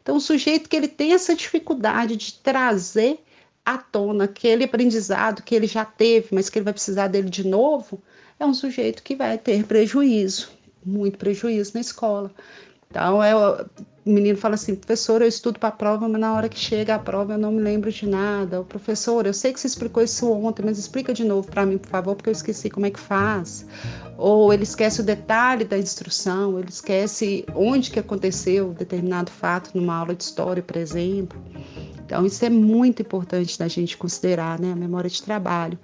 Então 0.00 0.16
o 0.16 0.20
sujeito 0.20 0.68
que 0.68 0.76
ele 0.76 0.88
tem 0.88 1.12
essa 1.12 1.34
dificuldade 1.34 2.16
de 2.16 2.34
trazer 2.34 3.18
à 3.64 3.78
tona 3.78 4.24
aquele 4.24 4.62
aprendizado 4.62 5.42
que 5.42 5.56
ele 5.56 5.66
já 5.66 5.84
teve, 5.84 6.28
mas 6.30 6.48
que 6.48 6.56
ele 6.56 6.64
vai 6.64 6.72
precisar 6.72 7.08
dele 7.08 7.28
de 7.28 7.44
novo, 7.44 8.00
é 8.38 8.46
um 8.46 8.54
sujeito 8.54 9.02
que 9.02 9.16
vai 9.16 9.36
ter 9.36 9.64
prejuízo 9.64 10.55
muito 10.86 11.18
prejuízo 11.18 11.72
na 11.74 11.80
escola. 11.80 12.30
Então, 12.90 13.22
é, 13.22 13.34
o 13.34 13.66
menino 14.06 14.38
fala 14.38 14.54
assim, 14.54 14.74
professor, 14.74 15.20
eu 15.20 15.28
estudo 15.28 15.58
para 15.58 15.68
a 15.68 15.72
prova, 15.72 16.08
mas 16.08 16.20
na 16.20 16.32
hora 16.32 16.48
que 16.48 16.58
chega 16.58 16.94
a 16.94 16.98
prova 16.98 17.34
eu 17.34 17.38
não 17.38 17.50
me 17.50 17.60
lembro 17.60 17.90
de 17.90 18.06
nada. 18.06 18.60
O 18.60 18.64
professor, 18.64 19.26
eu 19.26 19.34
sei 19.34 19.52
que 19.52 19.58
você 19.58 19.66
explicou 19.66 20.02
isso 20.02 20.30
ontem, 20.30 20.64
mas 20.64 20.78
explica 20.78 21.12
de 21.12 21.24
novo 21.24 21.48
para 21.48 21.66
mim, 21.66 21.76
por 21.76 21.90
favor, 21.90 22.14
porque 22.14 22.30
eu 22.30 22.32
esqueci 22.32 22.70
como 22.70 22.86
é 22.86 22.90
que 22.90 23.00
faz. 23.00 23.66
Ou 24.16 24.52
ele 24.52 24.62
esquece 24.62 25.00
o 25.00 25.04
detalhe 25.04 25.64
da 25.64 25.76
instrução, 25.76 26.58
ele 26.58 26.68
esquece 26.68 27.44
onde 27.54 27.90
que 27.90 27.98
aconteceu 27.98 28.72
determinado 28.72 29.30
fato 29.30 29.72
numa 29.74 29.96
aula 29.96 30.14
de 30.14 30.22
história, 30.22 30.62
por 30.62 30.76
exemplo. 30.76 31.38
Então, 32.06 32.24
isso 32.24 32.44
é 32.44 32.48
muito 32.48 33.02
importante 33.02 33.58
da 33.58 33.66
gente 33.66 33.96
considerar, 33.96 34.60
né, 34.60 34.70
a 34.70 34.76
memória 34.76 35.10
de 35.10 35.20
trabalho. 35.20 35.76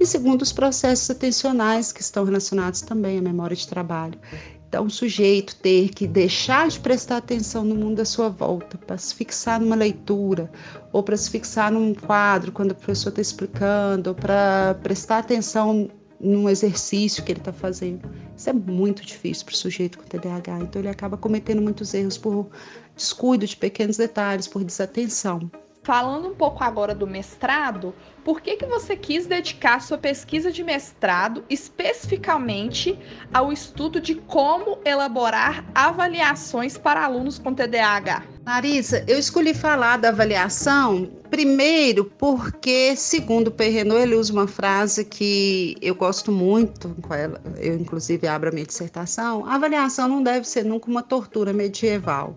E 0.00 0.06
segundo 0.06 0.40
os 0.40 0.50
processos 0.50 1.10
atencionais 1.10 1.92
que 1.92 2.00
estão 2.00 2.24
relacionados 2.24 2.80
também 2.80 3.18
à 3.18 3.22
memória 3.22 3.54
de 3.54 3.68
trabalho. 3.68 4.18
Então, 4.66 4.86
o 4.86 4.90
sujeito 4.90 5.54
ter 5.56 5.90
que 5.90 6.06
deixar 6.06 6.68
de 6.68 6.80
prestar 6.80 7.18
atenção 7.18 7.62
no 7.62 7.74
mundo 7.74 8.00
à 8.00 8.06
sua 8.06 8.30
volta, 8.30 8.78
para 8.78 8.96
se 8.96 9.14
fixar 9.14 9.60
numa 9.60 9.76
leitura, 9.76 10.50
ou 10.92 11.02
para 11.02 11.16
se 11.16 11.30
fixar 11.30 11.70
num 11.70 11.94
quadro 11.94 12.50
quando 12.50 12.70
o 12.70 12.74
professor 12.74 13.10
está 13.10 13.20
explicando, 13.20 14.10
ou 14.10 14.14
para 14.14 14.76
prestar 14.82 15.18
atenção 15.18 15.90
num 16.18 16.48
exercício 16.48 17.22
que 17.22 17.32
ele 17.32 17.40
está 17.40 17.52
fazendo. 17.52 18.08
Isso 18.34 18.48
é 18.48 18.52
muito 18.54 19.04
difícil 19.04 19.44
para 19.44 19.52
o 19.52 19.56
sujeito 19.56 19.98
com 19.98 20.04
TDAH. 20.04 20.60
Então, 20.60 20.80
ele 20.80 20.88
acaba 20.88 21.18
cometendo 21.18 21.60
muitos 21.60 21.92
erros 21.92 22.16
por 22.16 22.48
descuido 22.96 23.46
de 23.46 23.54
pequenos 23.54 23.98
detalhes, 23.98 24.48
por 24.48 24.64
desatenção. 24.64 25.50
Falando 25.86 26.26
um 26.26 26.34
pouco 26.34 26.64
agora 26.64 26.92
do 26.96 27.06
mestrado, 27.06 27.94
por 28.24 28.40
que, 28.40 28.56
que 28.56 28.66
você 28.66 28.96
quis 28.96 29.24
dedicar 29.24 29.80
sua 29.80 29.96
pesquisa 29.96 30.50
de 30.50 30.64
mestrado 30.64 31.44
especificamente 31.48 32.98
ao 33.32 33.52
estudo 33.52 34.00
de 34.00 34.16
como 34.16 34.80
elaborar 34.84 35.64
avaliações 35.72 36.76
para 36.76 37.04
alunos 37.04 37.38
com 37.38 37.54
TDAH? 37.54 38.35
Marisa, 38.46 39.04
eu 39.08 39.18
escolhi 39.18 39.52
falar 39.52 39.96
da 39.96 40.10
avaliação 40.10 41.10
primeiro 41.28 42.04
porque, 42.04 42.94
segundo 42.94 43.48
o 43.48 43.50
Perrenot, 43.50 44.00
ele 44.00 44.14
usa 44.14 44.32
uma 44.32 44.46
frase 44.46 45.04
que 45.04 45.76
eu 45.82 45.96
gosto 45.96 46.30
muito, 46.30 46.90
com 47.02 47.12
ela, 47.12 47.40
eu 47.56 47.74
inclusive 47.74 48.24
abro 48.28 48.48
a 48.48 48.52
minha 48.52 48.64
dissertação, 48.64 49.44
a 49.44 49.56
avaliação 49.56 50.06
não 50.06 50.22
deve 50.22 50.46
ser 50.46 50.64
nunca 50.64 50.88
uma 50.88 51.02
tortura 51.02 51.52
medieval. 51.52 52.36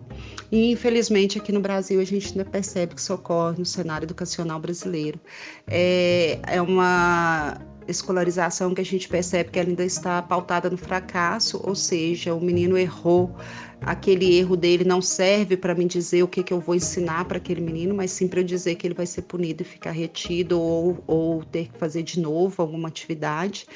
E, 0.50 0.72
infelizmente, 0.72 1.38
aqui 1.38 1.52
no 1.52 1.60
Brasil, 1.60 2.00
a 2.00 2.04
gente 2.04 2.30
ainda 2.30 2.44
percebe 2.44 2.96
que 2.96 3.00
isso 3.00 3.14
ocorre 3.14 3.58
no 3.60 3.64
cenário 3.64 4.04
educacional 4.04 4.58
brasileiro. 4.58 5.20
É, 5.68 6.40
é 6.44 6.60
uma 6.60 7.56
escolarização 7.88 8.74
que 8.74 8.80
a 8.80 8.84
gente 8.84 9.08
percebe 9.08 9.50
que 9.50 9.58
ela 9.58 9.68
ainda 9.68 9.84
está 9.84 10.20
pautada 10.22 10.70
no 10.70 10.76
fracasso, 10.76 11.60
ou 11.64 11.74
seja, 11.74 12.34
o 12.34 12.40
menino 12.40 12.76
errou, 12.76 13.34
aquele 13.80 14.36
erro 14.36 14.56
dele 14.56 14.84
não 14.84 15.00
serve 15.00 15.56
para 15.56 15.74
me 15.74 15.84
dizer 15.84 16.22
o 16.22 16.28
que, 16.28 16.42
que 16.42 16.52
eu 16.52 16.60
vou 16.60 16.74
ensinar 16.74 17.24
para 17.24 17.38
aquele 17.38 17.60
menino, 17.60 17.94
mas 17.94 18.10
sim 18.10 18.28
para 18.28 18.40
eu 18.40 18.44
dizer 18.44 18.76
que 18.76 18.86
ele 18.86 18.94
vai 18.94 19.06
ser 19.06 19.22
punido 19.22 19.62
e 19.62 19.64
ficar 19.64 19.92
retido 19.92 20.60
ou, 20.60 21.02
ou 21.06 21.44
ter 21.44 21.68
que 21.68 21.78
fazer 21.78 22.02
de 22.02 22.20
novo 22.20 22.62
alguma 22.62 22.88
atividade. 22.88 23.66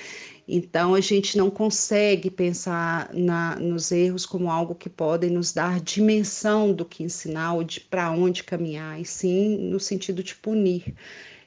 Então, 0.47 0.95
a 0.95 1.01
gente 1.01 1.39
não 1.39 1.51
consegue 1.51 2.31
pensar 2.31 3.09
na, 3.15 3.57
nos 3.57 3.91
erros 3.91 4.27
como 4.27 4.51
algo 4.51 4.75
que 4.75 4.91
podem 4.91 5.31
nos 5.31 5.53
dar 5.53 5.81
dimensão 5.81 6.71
do 6.73 6.85
que 6.85 7.03
ensinar 7.03 7.55
ou 7.55 7.65
de 7.65 7.81
para 7.81 8.11
onde 8.11 8.45
caminhar, 8.45 9.01
e 9.01 9.07
sim 9.07 9.57
no 9.71 9.81
sentido 9.81 10.23
de 10.23 10.35
punir. 10.35 10.95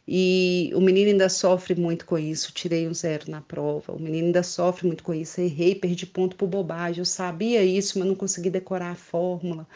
E 0.07 0.71
o 0.73 0.79
menino 0.79 1.11
ainda 1.11 1.27
sofre 1.27 1.75
muito 1.75 2.05
com 2.05 2.17
isso. 2.17 2.53
Tirei 2.53 2.87
um 2.87 2.93
zero 2.93 3.29
na 3.29 3.41
prova. 3.41 3.91
O 3.91 3.99
menino 3.99 4.27
ainda 4.27 4.41
sofre 4.41 4.87
muito 4.87 5.03
com 5.03 5.13
isso. 5.13 5.41
Errei, 5.41 5.75
perdi 5.75 6.05
ponto 6.05 6.35
por 6.37 6.47
bobagem. 6.47 6.99
Eu 6.99 7.05
sabia 7.05 7.63
isso, 7.63 7.99
mas 7.99 8.07
não 8.07 8.15
consegui 8.15 8.49
decorar 8.49 8.91
a 8.91 8.95
fórmula. 8.95 9.67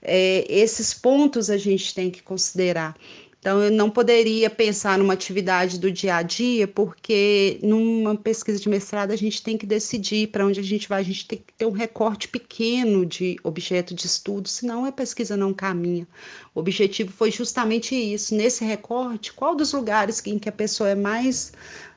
É, 0.00 0.44
esses 0.48 0.94
pontos 0.94 1.50
a 1.50 1.56
gente 1.56 1.94
tem 1.94 2.10
que 2.10 2.22
considerar. 2.22 2.96
Então, 3.42 3.60
eu 3.60 3.72
não 3.72 3.90
poderia 3.90 4.48
pensar 4.48 4.96
numa 4.96 5.14
atividade 5.14 5.76
do 5.76 5.90
dia 5.90 6.14
a 6.14 6.22
dia, 6.22 6.68
porque 6.68 7.58
numa 7.60 8.16
pesquisa 8.16 8.60
de 8.60 8.68
mestrado 8.68 9.10
a 9.10 9.16
gente 9.16 9.42
tem 9.42 9.58
que 9.58 9.66
decidir 9.66 10.28
para 10.28 10.46
onde 10.46 10.60
a 10.60 10.62
gente 10.62 10.88
vai, 10.88 11.00
a 11.00 11.04
gente 11.04 11.26
tem 11.26 11.38
que 11.44 11.52
ter 11.54 11.66
um 11.66 11.72
recorte 11.72 12.28
pequeno 12.28 13.04
de 13.04 13.36
objeto 13.42 13.96
de 13.96 14.06
estudo, 14.06 14.48
senão 14.48 14.84
a 14.84 14.92
pesquisa 14.92 15.36
não 15.36 15.52
caminha. 15.52 16.06
O 16.54 16.60
objetivo 16.60 17.10
foi 17.10 17.32
justamente 17.32 17.96
isso, 17.96 18.32
nesse 18.32 18.64
recorte, 18.64 19.32
qual 19.32 19.56
dos 19.56 19.72
lugares 19.72 20.22
em 20.24 20.38
que 20.38 20.48
a 20.48 20.52
pessoa 20.52 20.90
é 20.90 20.94
mais 20.94 21.52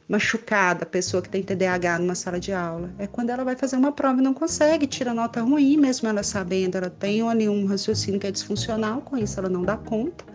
machucada, 0.09 0.81
a 0.81 0.87
pessoa 0.87 1.21
que 1.21 1.29
tem 1.29 1.43
TDAH 1.43 1.99
numa 1.99 2.15
sala 2.15 2.39
de 2.39 2.53
aula, 2.53 2.91
é 2.97 3.05
quando 3.05 3.29
ela 3.29 3.43
vai 3.43 3.55
fazer 3.55 3.75
uma 3.75 3.91
prova 3.91 4.19
e 4.19 4.23
não 4.23 4.33
consegue, 4.33 4.87
tira 4.87 5.13
nota 5.13 5.41
ruim, 5.41 5.77
mesmo 5.77 6.09
ela 6.09 6.23
sabendo, 6.23 6.75
ela 6.75 6.89
tem 6.89 7.21
ali 7.21 7.47
um 7.47 7.67
raciocínio 7.67 8.19
que 8.19 8.25
é 8.25 8.31
disfuncional, 8.31 9.01
com 9.01 9.15
isso 9.15 9.39
ela 9.39 9.49
não 9.49 9.61
dá 9.61 9.77
conta 9.77 10.25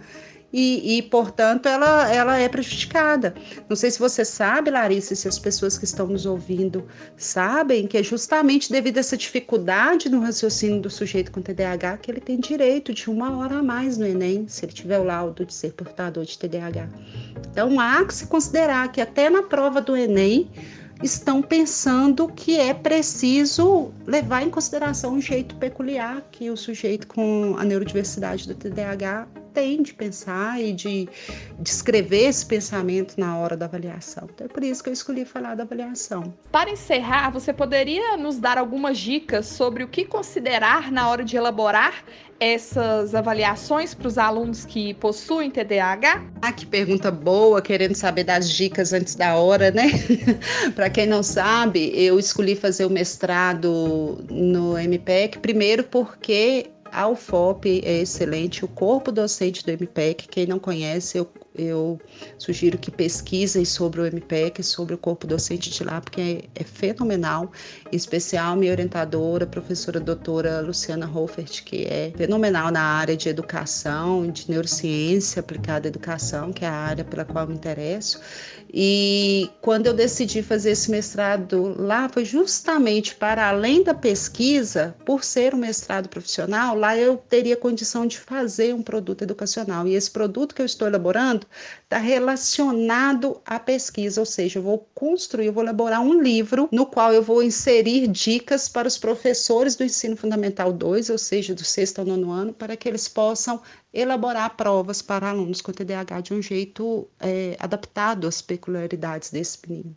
e, 0.53 0.99
e, 0.99 1.03
portanto, 1.03 1.67
ela, 1.67 2.13
ela 2.13 2.39
é 2.39 2.49
prejudicada. 2.49 3.35
Não 3.69 3.77
sei 3.77 3.91
se 3.91 3.99
você 3.99 4.25
sabe, 4.25 4.71
Larissa, 4.71 5.15
se 5.15 5.29
as 5.29 5.39
pessoas 5.39 5.79
que 5.79 5.85
estão 5.85 6.07
nos 6.07 6.27
ouvindo 6.27 6.87
sabem 7.17 7.87
que 7.87 7.97
é 7.97 8.03
justamente 8.03 8.71
devido 8.71 8.97
a 8.97 9.01
essa 9.01 9.17
dificuldade 9.17 10.09
no 10.09 10.21
raciocínio 10.21 10.81
do 10.81 10.91
sujeito 10.91 11.31
com 11.31 11.41
TDAH 11.41 11.99
que 11.99 12.11
ele 12.11 12.21
tem 12.21 12.39
direito 12.39 12.93
de 12.93 13.09
uma 13.09 13.37
hora 13.37 13.59
a 13.59 13.63
mais 13.63 13.97
no 13.97 14.07
Enem, 14.07 14.49
se 14.49 14.65
ele 14.65 14.73
tiver 14.73 14.99
o 14.99 15.05
laudo 15.05 15.45
de 15.45 15.55
ser 15.55 15.73
portador 15.73 16.25
de 16.25 16.39
TDAH. 16.39 16.89
Então, 17.51 17.79
há 17.79 18.05
que 18.05 18.15
se 18.15 18.27
considerar 18.27 18.91
que 18.91 19.01
até 19.01 19.31
na 19.31 19.43
prova 19.43 19.81
do 19.81 19.97
Enem, 19.97 20.51
estão 21.03 21.41
pensando 21.41 22.29
que 22.29 22.59
é 22.59 22.75
preciso 22.75 23.91
levar 24.07 24.43
em 24.43 24.51
consideração 24.51 25.15
o 25.15 25.21
jeito 25.21 25.55
peculiar 25.57 26.23
que 26.31 26.51
o 26.51 26.57
sujeito 26.57 27.07
com 27.07 27.57
a 27.59 27.65
neurodiversidade 27.65 28.47
do 28.47 28.55
TDAH 28.55 29.27
tem 29.53 29.83
de 29.83 29.93
pensar 29.93 30.61
e 30.61 30.73
de 30.73 31.09
descrever 31.59 32.29
esse 32.29 32.47
pensamento 32.47 33.15
na 33.19 33.37
hora 33.39 33.57
da 33.57 33.67
avaliação. 33.67 34.29
Então 34.35 34.47
é 34.47 34.49
por 34.49 34.63
isso 34.63 34.83
que 34.83 34.89
eu 34.89 34.93
escolhi 34.93 35.25
falar 35.25 35.55
da 35.55 35.63
avaliação. 35.63 36.33
Para 36.51 36.71
encerrar, 36.71 37.31
você 37.31 37.53
poderia 37.53 38.17
nos 38.17 38.39
dar 38.39 38.59
algumas 38.59 38.99
dicas 38.99 39.47
sobre 39.47 39.85
o 39.85 39.89
que 39.89 40.05
considerar 40.05 40.91
na 40.91 41.09
hora 41.09 41.25
de 41.25 41.37
elaborar 41.37 42.05
essas 42.41 43.15
avaliações 43.15 43.93
para 43.93 44.09
os 44.09 44.17
alunos 44.17 44.65
que 44.65 44.95
possuem 44.95 45.51
TDAH? 45.51 46.25
Ah, 46.41 46.51
que 46.51 46.65
pergunta 46.65 47.11
boa, 47.11 47.61
querendo 47.61 47.95
saber 47.95 48.25
das 48.25 48.51
dicas 48.51 48.95
antes 48.95 49.15
da 49.15 49.37
hora, 49.37 49.71
né? 49.71 49.91
para 50.75 50.89
quem 50.89 51.07
não 51.07 51.23
sabe, 51.23 51.93
eu 51.95 52.19
escolhi 52.19 52.57
fazer 52.57 52.87
o 52.87 52.91
mestrado 52.91 54.25
no 54.31 54.79
MPEC, 54.79 55.39
primeiro 55.39 55.85
porque 55.85 56.71
a 56.93 57.09
UFOP 57.09 57.81
é 57.85 58.01
excelente, 58.01 58.65
o 58.65 58.69
corpo 58.69 59.13
docente 59.13 59.65
do 59.65 59.71
MPEC, 59.71 60.29
quem 60.29 60.47
não 60.47 60.59
conhece, 60.59 61.19
eu, 61.19 61.31
eu 61.61 62.01
sugiro 62.39 62.79
que 62.79 62.91
pesquisem 62.91 63.65
sobre 63.65 64.01
o 64.01 64.07
MPEC, 64.07 64.63
sobre 64.63 64.95
o 64.95 64.99
corpo 64.99 65.27
docente 65.27 65.71
de 65.71 65.85
lá, 65.85 66.01
porque 66.01 66.21
é, 66.21 66.63
é 66.63 66.65
fenomenal. 66.65 67.53
Em 67.93 67.97
especial, 67.97 68.57
minha 68.57 68.73
orientadora, 68.73 69.47
professora 69.47 70.01
doutora 70.01 70.61
Luciana 70.61 71.11
Hoffert, 71.13 71.63
que 71.65 71.85
é 71.85 72.13
fenomenal 72.17 72.71
na 72.71 72.83
área 72.83 73.17
de 73.17 73.29
educação, 73.29 74.31
de 74.31 74.51
neurociência 74.51 75.41
aplicada 75.41 75.87
à 75.87 75.89
educação, 75.89 76.53
que 76.53 76.65
é 76.65 76.69
a 76.69 76.73
área 76.73 77.05
pela 77.05 77.25
qual 77.25 77.47
me 77.47 77.55
interesso. 77.55 78.21
E 78.73 79.51
quando 79.61 79.87
eu 79.87 79.93
decidi 79.95 80.43
fazer 80.43 80.71
esse 80.71 80.91
mestrado 80.91 81.75
lá, 81.77 82.09
foi 82.09 82.25
justamente 82.25 83.17
para 83.17 83.49
além 83.49 83.83
da 83.83 83.93
pesquisa, 83.93 84.95
por 85.05 85.25
ser 85.25 85.55
um 85.55 85.59
mestrado 85.59 86.09
profissional, 86.09 86.77
lá 86.77 86.97
eu 86.97 87.17
teria 87.17 87.57
condição 87.57 88.07
de 88.07 88.19
fazer 88.19 88.73
um 88.73 88.83
produto 88.83 89.23
educacional. 89.23 89.89
E 89.89 89.95
esse 89.95 90.11
produto 90.11 90.55
que 90.55 90.63
eu 90.63 90.67
estou 90.67 90.87
elaborando 90.87 91.47
está 91.83 91.99
relacionado 91.99 93.41
à 93.45 93.59
pesquisa, 93.59 94.21
ou 94.21 94.27
seja, 94.27 94.59
eu 94.59 94.63
vou 94.63 94.89
construir, 94.95 95.47
eu 95.47 95.53
vou 95.53 95.63
elaborar 95.63 96.01
um 96.01 96.21
livro 96.21 96.69
no 96.71 96.87
qual 96.87 97.13
eu 97.13 97.23
vou 97.23 97.43
inserir 97.43 98.07
dicas 98.07 98.69
para 98.69 98.89
os 98.89 98.97
professores 98.97 99.75
do 99.77 99.85
ensino 99.85 100.17
fundamental 100.17 100.73
2, 100.73 101.11
ou 101.11 101.19
seja, 101.19 101.55
do 101.55 101.65
sexto 101.65 101.99
ao 101.99 102.05
nono 102.05 102.31
ano, 102.31 102.53
para 102.53 102.77
que 102.77 102.89
eles 102.89 103.09
possam 103.09 103.61
elaborar 103.93 104.57
provas 104.57 105.03
para 105.03 105.31
alunos 105.31 105.61
com 105.61 105.73
TDAH 105.73 106.21
de 106.21 106.35
um 106.35 106.41
jeito 106.41 107.09
é, 107.19 107.57
adaptado 107.59 108.27
às 108.27 108.41
peculiaridades 108.41 109.31
desse 109.31 109.59
menino. 109.69 109.97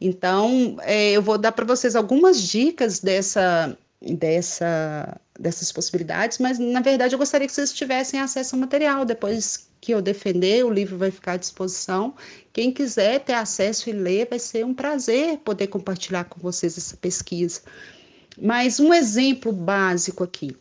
Então, 0.00 0.76
é, 0.82 1.12
eu 1.12 1.22
vou 1.22 1.38
dar 1.38 1.52
para 1.52 1.64
vocês 1.64 1.96
algumas 1.96 2.40
dicas 2.42 3.00
dessa, 3.00 3.76
dessa, 4.00 5.20
dessas 5.38 5.72
possibilidades, 5.72 6.38
mas 6.38 6.58
na 6.58 6.80
verdade 6.80 7.14
eu 7.14 7.18
gostaria 7.18 7.46
que 7.46 7.52
vocês 7.52 7.72
tivessem 7.72 8.20
acesso 8.20 8.54
ao 8.54 8.60
material. 8.60 9.04
Depois 9.04 9.65
que 9.80 9.92
eu 9.92 10.02
defender, 10.02 10.64
o 10.64 10.70
livro 10.70 10.98
vai 10.98 11.10
ficar 11.10 11.32
à 11.32 11.36
disposição. 11.36 12.14
Quem 12.52 12.72
quiser 12.72 13.20
ter 13.20 13.34
acesso 13.34 13.88
e 13.90 13.92
ler, 13.92 14.28
vai 14.28 14.38
ser 14.38 14.64
um 14.64 14.74
prazer 14.74 15.38
poder 15.38 15.68
compartilhar 15.68 16.24
com 16.24 16.40
vocês 16.40 16.76
essa 16.76 16.96
pesquisa. 16.96 17.60
Mas 18.40 18.80
um 18.80 18.92
exemplo 18.92 19.52
básico 19.52 20.24
aqui. 20.24 20.56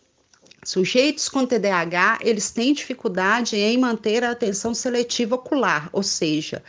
Sujeitos 0.65 1.30
com 1.30 1.45
TDAH, 1.45 2.17
eles 2.21 2.49
têm 2.49 2.73
dificuldade 2.73 3.56
em 3.56 3.78
manter 3.78 4.23
a 4.23 4.32
atenção 4.32 4.73
seletiva 4.73 5.36
ocular, 5.36 5.89
ou 5.93 6.01
seja, 6.01 6.63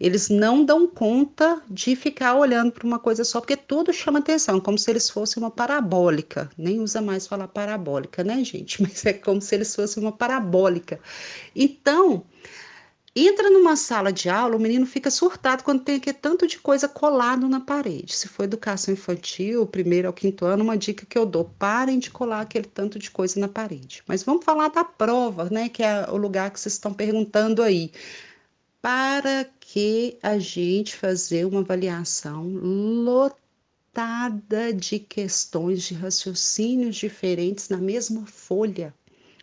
eles 0.00 0.30
não 0.30 0.64
dão 0.64 0.88
conta 0.88 1.62
de 1.68 1.94
ficar 1.94 2.34
olhando 2.34 2.72
para 2.72 2.86
uma 2.86 2.98
coisa 2.98 3.24
só, 3.24 3.40
porque 3.40 3.56
tudo 3.56 3.92
chama 3.92 4.20
atenção, 4.20 4.58
como 4.58 4.78
se 4.78 4.90
eles 4.90 5.10
fossem 5.10 5.42
uma 5.42 5.50
parabólica. 5.50 6.50
Nem 6.56 6.80
usa 6.80 7.02
mais 7.02 7.26
falar 7.26 7.46
parabólica, 7.46 8.24
né, 8.24 8.42
gente? 8.42 8.80
Mas 8.82 9.04
é 9.04 9.12
como 9.12 9.40
se 9.42 9.54
eles 9.54 9.74
fossem 9.74 10.02
uma 10.02 10.12
parabólica. 10.12 10.98
Então, 11.54 12.24
Entra 13.14 13.50
numa 13.50 13.76
sala 13.76 14.10
de 14.12 14.28
aula, 14.30 14.56
o 14.56 14.60
menino 14.60 14.86
fica 14.86 15.10
surtado 15.10 15.62
quando 15.62 15.84
tem 15.84 15.96
aqui 15.96 16.12
tanto 16.14 16.46
de 16.46 16.58
coisa 16.58 16.88
colado 16.88 17.46
na 17.48 17.60
parede. 17.60 18.14
Se 18.16 18.26
for 18.26 18.44
educação 18.44 18.94
infantil, 18.94 19.66
primeiro 19.66 20.08
ao 20.08 20.14
quinto 20.14 20.46
ano, 20.46 20.64
uma 20.64 20.78
dica 20.78 21.04
que 21.04 21.18
eu 21.18 21.26
dou: 21.26 21.44
parem 21.58 21.98
de 21.98 22.10
colar 22.10 22.40
aquele 22.40 22.66
tanto 22.66 22.98
de 22.98 23.10
coisa 23.10 23.38
na 23.38 23.48
parede. 23.48 24.02
Mas 24.06 24.22
vamos 24.22 24.44
falar 24.44 24.68
da 24.68 24.82
prova, 24.84 25.48
né? 25.50 25.68
Que 25.68 25.82
é 25.82 26.10
o 26.10 26.16
lugar 26.16 26.50
que 26.50 26.58
vocês 26.60 26.74
estão 26.74 26.94
perguntando 26.94 27.62
aí. 27.62 27.92
Para 28.80 29.44
que 29.60 30.18
a 30.22 30.38
gente 30.38 30.96
fazer 30.96 31.44
uma 31.46 31.60
avaliação 31.60 32.46
lotada 32.46 34.72
de 34.74 34.98
questões 34.98 35.82
de 35.82 35.94
raciocínios 35.94 36.96
diferentes 36.96 37.68
na 37.68 37.78
mesma 37.78 38.26
folha? 38.26 38.94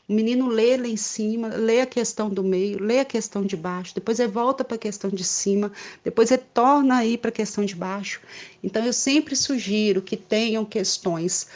O 0.09 0.13
menino 0.13 0.47
lê 0.47 0.75
lá 0.75 0.87
em 0.87 0.97
cima, 0.97 1.49
lê 1.49 1.81
a 1.81 1.85
questão 1.85 2.31
do 2.31 2.43
meio, 2.43 2.81
lê 2.81 2.99
a 2.99 3.05
questão 3.05 3.43
de 3.43 3.55
baixo, 3.55 3.93
depois 3.93 4.19
ele 4.19 4.31
volta 4.31 4.63
para 4.63 4.73
a 4.73 4.79
questão 4.79 5.07
de 5.07 5.23
cima, 5.23 5.71
depois 6.03 6.31
retorna 6.31 6.97
aí 6.97 7.15
para 7.15 7.29
a 7.29 7.31
questão 7.31 7.63
de 7.63 7.75
baixo. 7.75 8.19
Então, 8.63 8.83
eu 8.83 8.91
sempre 8.91 9.35
sugiro 9.35 10.01
que 10.01 10.17
tenham 10.17 10.65
questões, 10.65 11.47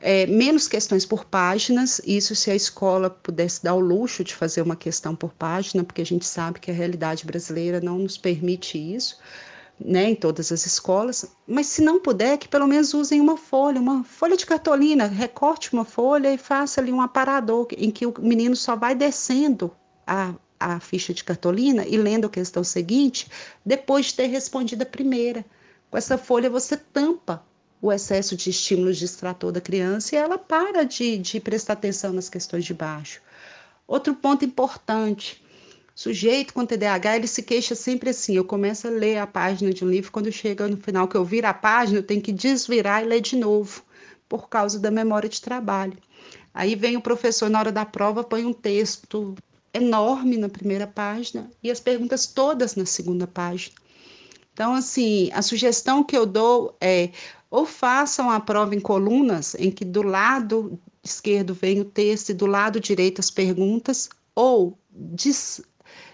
é, 0.00 0.26
menos 0.26 0.66
questões 0.66 1.06
por 1.06 1.24
páginas, 1.24 2.00
isso 2.04 2.34
se 2.34 2.50
a 2.50 2.56
escola 2.56 3.10
pudesse 3.10 3.62
dar 3.62 3.74
o 3.74 3.80
luxo 3.80 4.24
de 4.24 4.34
fazer 4.34 4.62
uma 4.62 4.74
questão 4.74 5.14
por 5.14 5.32
página, 5.32 5.84
porque 5.84 6.02
a 6.02 6.06
gente 6.06 6.26
sabe 6.26 6.58
que 6.58 6.68
a 6.68 6.74
realidade 6.74 7.24
brasileira 7.24 7.80
não 7.80 7.96
nos 7.96 8.18
permite 8.18 8.76
isso 8.76 9.18
né, 9.82 10.10
em 10.10 10.14
todas 10.14 10.52
as 10.52 10.66
escolas, 10.66 11.24
mas 11.46 11.66
se 11.66 11.82
não 11.82 11.98
puder, 12.00 12.36
que 12.36 12.48
pelo 12.48 12.66
menos 12.66 12.92
usem 12.92 13.20
uma 13.20 13.36
folha, 13.36 13.80
uma 13.80 14.04
folha 14.04 14.36
de 14.36 14.44
cartolina, 14.44 15.06
recorte 15.06 15.72
uma 15.72 15.84
folha 15.84 16.32
e 16.32 16.38
faça 16.38 16.80
ali 16.80 16.92
um 16.92 17.00
aparador 17.00 17.66
em 17.76 17.90
que 17.90 18.04
o 18.04 18.14
menino 18.20 18.54
só 18.54 18.76
vai 18.76 18.94
descendo 18.94 19.74
a, 20.06 20.34
a 20.58 20.78
ficha 20.80 21.14
de 21.14 21.24
cartolina 21.24 21.86
e 21.86 21.96
lendo 21.96 22.26
a 22.26 22.30
questão 22.30 22.62
seguinte, 22.62 23.26
depois 23.64 24.06
de 24.06 24.14
ter 24.14 24.26
respondido 24.26 24.82
a 24.82 24.86
primeira. 24.86 25.44
Com 25.90 25.96
essa 25.96 26.18
folha 26.18 26.50
você 26.50 26.76
tampa 26.76 27.42
o 27.80 27.90
excesso 27.90 28.36
de 28.36 28.50
estímulos 28.50 28.98
distrator 28.98 29.50
da 29.50 29.60
criança 29.60 30.14
e 30.14 30.18
ela 30.18 30.36
para 30.36 30.84
de, 30.84 31.16
de 31.16 31.40
prestar 31.40 31.72
atenção 31.72 32.12
nas 32.12 32.28
questões 32.28 32.64
de 32.64 32.74
baixo. 32.74 33.22
Outro 33.88 34.14
ponto 34.14 34.44
importante, 34.44 35.42
sujeito 36.00 36.54
com 36.54 36.64
TDAH, 36.64 37.16
ele 37.16 37.26
se 37.26 37.42
queixa 37.42 37.74
sempre 37.74 38.08
assim. 38.08 38.34
Eu 38.34 38.42
começo 38.42 38.88
a 38.88 38.90
ler 38.90 39.18
a 39.18 39.26
página 39.26 39.70
de 39.70 39.84
um 39.84 39.90
livro, 39.90 40.10
quando 40.10 40.32
chega 40.32 40.66
no 40.66 40.78
final 40.78 41.06
que 41.06 41.14
eu 41.14 41.22
viro 41.26 41.46
a 41.46 41.52
página, 41.52 41.98
eu 41.98 42.02
tenho 42.02 42.22
que 42.22 42.32
desvirar 42.32 43.04
e 43.04 43.06
ler 43.06 43.20
de 43.20 43.36
novo, 43.36 43.82
por 44.26 44.48
causa 44.48 44.78
da 44.78 44.90
memória 44.90 45.28
de 45.28 45.42
trabalho. 45.42 45.98
Aí 46.54 46.74
vem 46.74 46.96
o 46.96 47.02
professor, 47.02 47.50
na 47.50 47.58
hora 47.58 47.70
da 47.70 47.84
prova, 47.84 48.24
põe 48.24 48.46
um 48.46 48.52
texto 48.54 49.34
enorme 49.74 50.38
na 50.38 50.48
primeira 50.48 50.86
página 50.86 51.50
e 51.62 51.70
as 51.70 51.80
perguntas 51.80 52.26
todas 52.26 52.76
na 52.76 52.86
segunda 52.86 53.26
página. 53.26 53.76
Então, 54.54 54.72
assim, 54.72 55.30
a 55.34 55.42
sugestão 55.42 56.02
que 56.02 56.16
eu 56.16 56.24
dou 56.24 56.74
é 56.80 57.10
ou 57.50 57.66
façam 57.66 58.30
a 58.30 58.40
prova 58.40 58.74
em 58.74 58.80
colunas, 58.80 59.54
em 59.58 59.70
que 59.70 59.84
do 59.84 60.00
lado 60.00 60.80
esquerdo 61.04 61.52
vem 61.52 61.78
o 61.78 61.84
texto 61.84 62.30
e 62.30 62.34
do 62.34 62.46
lado 62.46 62.80
direito 62.80 63.20
as 63.20 63.30
perguntas, 63.30 64.08
ou 64.34 64.78
des 64.90 65.60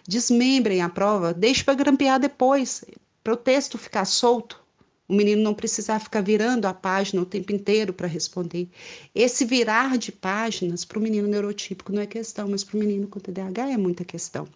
desmembrem 0.06 0.82
a 0.82 0.88
prova, 0.88 1.34
deixe 1.34 1.64
para 1.64 1.74
grampear 1.74 2.20
depois, 2.20 2.84
para 3.22 3.32
o 3.32 3.36
texto 3.36 3.76
ficar 3.76 4.04
solto. 4.04 4.64
O 5.08 5.14
menino 5.14 5.42
não 5.42 5.54
precisar 5.54 6.00
ficar 6.00 6.20
virando 6.20 6.66
a 6.66 6.74
página 6.74 7.22
o 7.22 7.26
tempo 7.26 7.52
inteiro 7.52 7.92
para 7.92 8.08
responder. 8.08 8.68
Esse 9.14 9.44
virar 9.44 9.96
de 9.96 10.10
páginas 10.10 10.84
para 10.84 10.98
o 10.98 11.02
menino 11.02 11.28
neurotípico 11.28 11.92
não 11.92 12.02
é 12.02 12.06
questão, 12.06 12.48
mas 12.48 12.64
para 12.64 12.76
o 12.76 12.80
menino 12.80 13.06
com 13.06 13.20
TDAH 13.20 13.70
é 13.70 13.76
muita 13.76 14.04
questão. 14.04 14.48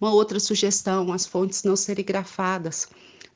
Uma 0.00 0.12
outra 0.12 0.38
sugestão: 0.38 1.12
as 1.12 1.26
fontes 1.26 1.64
não 1.64 1.76
serigrafadas 1.76 2.88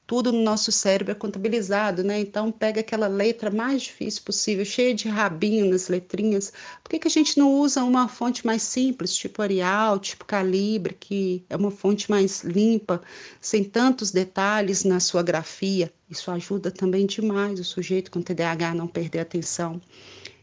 tudo 0.07 0.31
no 0.31 0.41
nosso 0.41 0.71
cérebro 0.71 1.13
é 1.13 1.15
contabilizado, 1.15 2.05
né? 2.05 2.21
Então 2.21 2.53
pega 2.53 2.81
aquela 2.81 3.09
letra 3.09 3.51
mais 3.51 3.83
difícil 3.83 4.23
possível, 4.23 4.65
cheia 4.65 4.95
de 4.95 5.09
rabinho 5.09 5.67
nas 5.67 5.89
letrinhas. 5.89 6.53
Por 6.83 6.91
que, 6.91 7.01
que 7.01 7.09
a 7.09 7.11
gente 7.11 7.37
não 7.37 7.53
usa 7.53 7.83
uma 7.83 8.07
fonte 8.07 8.47
mais 8.47 8.63
simples, 8.63 9.17
tipo 9.17 9.43
Arial, 9.43 9.99
tipo 9.99 10.25
Calibre, 10.25 10.97
que 10.99 11.45
é 11.51 11.57
uma 11.57 11.73
fonte 11.73 12.09
mais 12.09 12.45
limpa, 12.45 13.03
sem 13.41 13.65
tantos 13.65 14.13
detalhes 14.13 14.85
na 14.85 15.01
sua 15.01 15.23
grafia? 15.23 15.93
Isso 16.09 16.31
ajuda 16.31 16.71
também 16.71 17.05
demais 17.07 17.59
o 17.59 17.65
sujeito 17.65 18.11
com 18.11 18.23
TDAH 18.23 18.71
a 18.71 18.75
não 18.75 18.87
perder 18.87 19.19
a 19.19 19.23
atenção. 19.23 19.81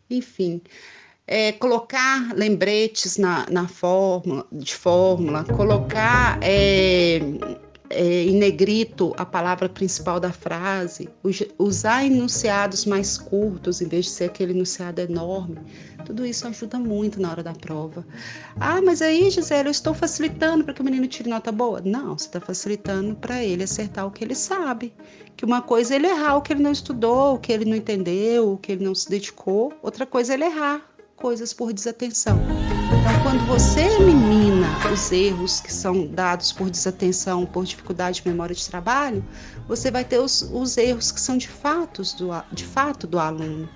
Enfim. 0.09 0.61
É, 1.25 1.53
colocar 1.53 2.33
lembretes 2.35 3.17
na, 3.17 3.45
na 3.49 3.65
fórmula, 3.65 4.45
de 4.51 4.75
fórmula, 4.75 5.45
colocar 5.45 6.37
é, 6.41 7.21
é, 7.93 8.23
em 8.23 8.35
negrito 8.35 9.13
a 9.17 9.25
palavra 9.25 9.69
principal 9.69 10.19
da 10.19 10.31
frase, 10.31 11.09
usar 11.57 12.05
enunciados 12.05 12.85
mais 12.85 13.17
curtos 13.17 13.81
em 13.81 13.87
vez 13.87 14.05
de 14.05 14.11
ser 14.11 14.25
aquele 14.25 14.51
enunciado 14.51 15.01
enorme, 15.01 15.57
tudo 16.05 16.25
isso 16.25 16.47
ajuda 16.47 16.77
muito 16.79 17.21
na 17.21 17.31
hora 17.31 17.43
da 17.43 17.53
prova. 17.53 18.05
Ah, 18.59 18.81
mas 18.81 19.01
aí, 19.01 19.29
Gisele, 19.29 19.69
eu 19.69 19.71
estou 19.71 19.93
facilitando 19.93 20.63
para 20.63 20.73
que 20.73 20.81
o 20.81 20.83
menino 20.83 21.07
tire 21.07 21.29
nota 21.29 21.51
boa? 21.51 21.81
Não, 21.81 22.17
você 22.17 22.25
está 22.25 22.41
facilitando 22.41 23.15
para 23.15 23.43
ele 23.43 23.63
acertar 23.63 24.05
o 24.05 24.11
que 24.11 24.23
ele 24.23 24.35
sabe. 24.35 24.93
Que 25.35 25.45
uma 25.45 25.61
coisa 25.61 25.93
é 25.93 25.95
ele 25.95 26.07
errar 26.07 26.37
o 26.37 26.41
que 26.41 26.53
ele 26.53 26.61
não 26.61 26.71
estudou, 26.71 27.35
o 27.35 27.39
que 27.39 27.51
ele 27.51 27.65
não 27.65 27.75
entendeu, 27.75 28.53
o 28.53 28.57
que 28.57 28.73
ele 28.73 28.83
não 28.83 28.93
se 28.93 29.09
dedicou, 29.09 29.73
outra 29.81 30.05
coisa 30.05 30.33
é 30.33 30.35
ele 30.35 30.45
errar 30.45 30.92
coisas 31.23 31.53
por 31.53 31.71
desatenção. 31.71 32.37
Então, 32.37 33.23
quando 33.23 33.47
você 33.47 33.79
elimina 33.79 34.67
os 34.91 35.09
erros 35.09 35.61
que 35.61 35.71
são 35.71 36.05
dados 36.05 36.51
por 36.51 36.69
desatenção, 36.69 37.45
por 37.45 37.63
dificuldade 37.63 38.21
de 38.21 38.27
memória 38.27 38.53
de 38.53 38.67
trabalho, 38.67 39.23
você 39.65 39.89
vai 39.89 40.03
ter 40.03 40.19
os, 40.19 40.41
os 40.51 40.75
erros 40.75 41.13
que 41.13 41.21
são 41.21 41.37
de, 41.37 41.47
fatos 41.47 42.11
do, 42.11 42.27
de 42.51 42.65
fato 42.65 43.07
do 43.07 43.17
aluno. 43.17 43.69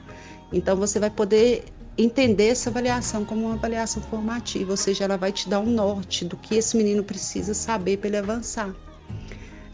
Então, 0.51 0.75
você 0.75 0.99
vai 0.99 1.09
poder 1.09 1.63
entender 1.97 2.49
essa 2.49 2.69
avaliação 2.69 3.23
como 3.23 3.45
uma 3.45 3.53
avaliação 3.53 4.03
formativa, 4.03 4.71
ou 4.71 4.77
seja, 4.77 5.05
ela 5.05 5.15
vai 5.15 5.31
te 5.31 5.47
dar 5.47 5.61
um 5.61 5.71
norte 5.71 6.25
do 6.25 6.35
que 6.35 6.55
esse 6.55 6.75
menino 6.75 7.01
precisa 7.01 7.53
saber 7.53 7.95
para 7.95 8.09
ele 8.09 8.17
avançar. 8.17 8.75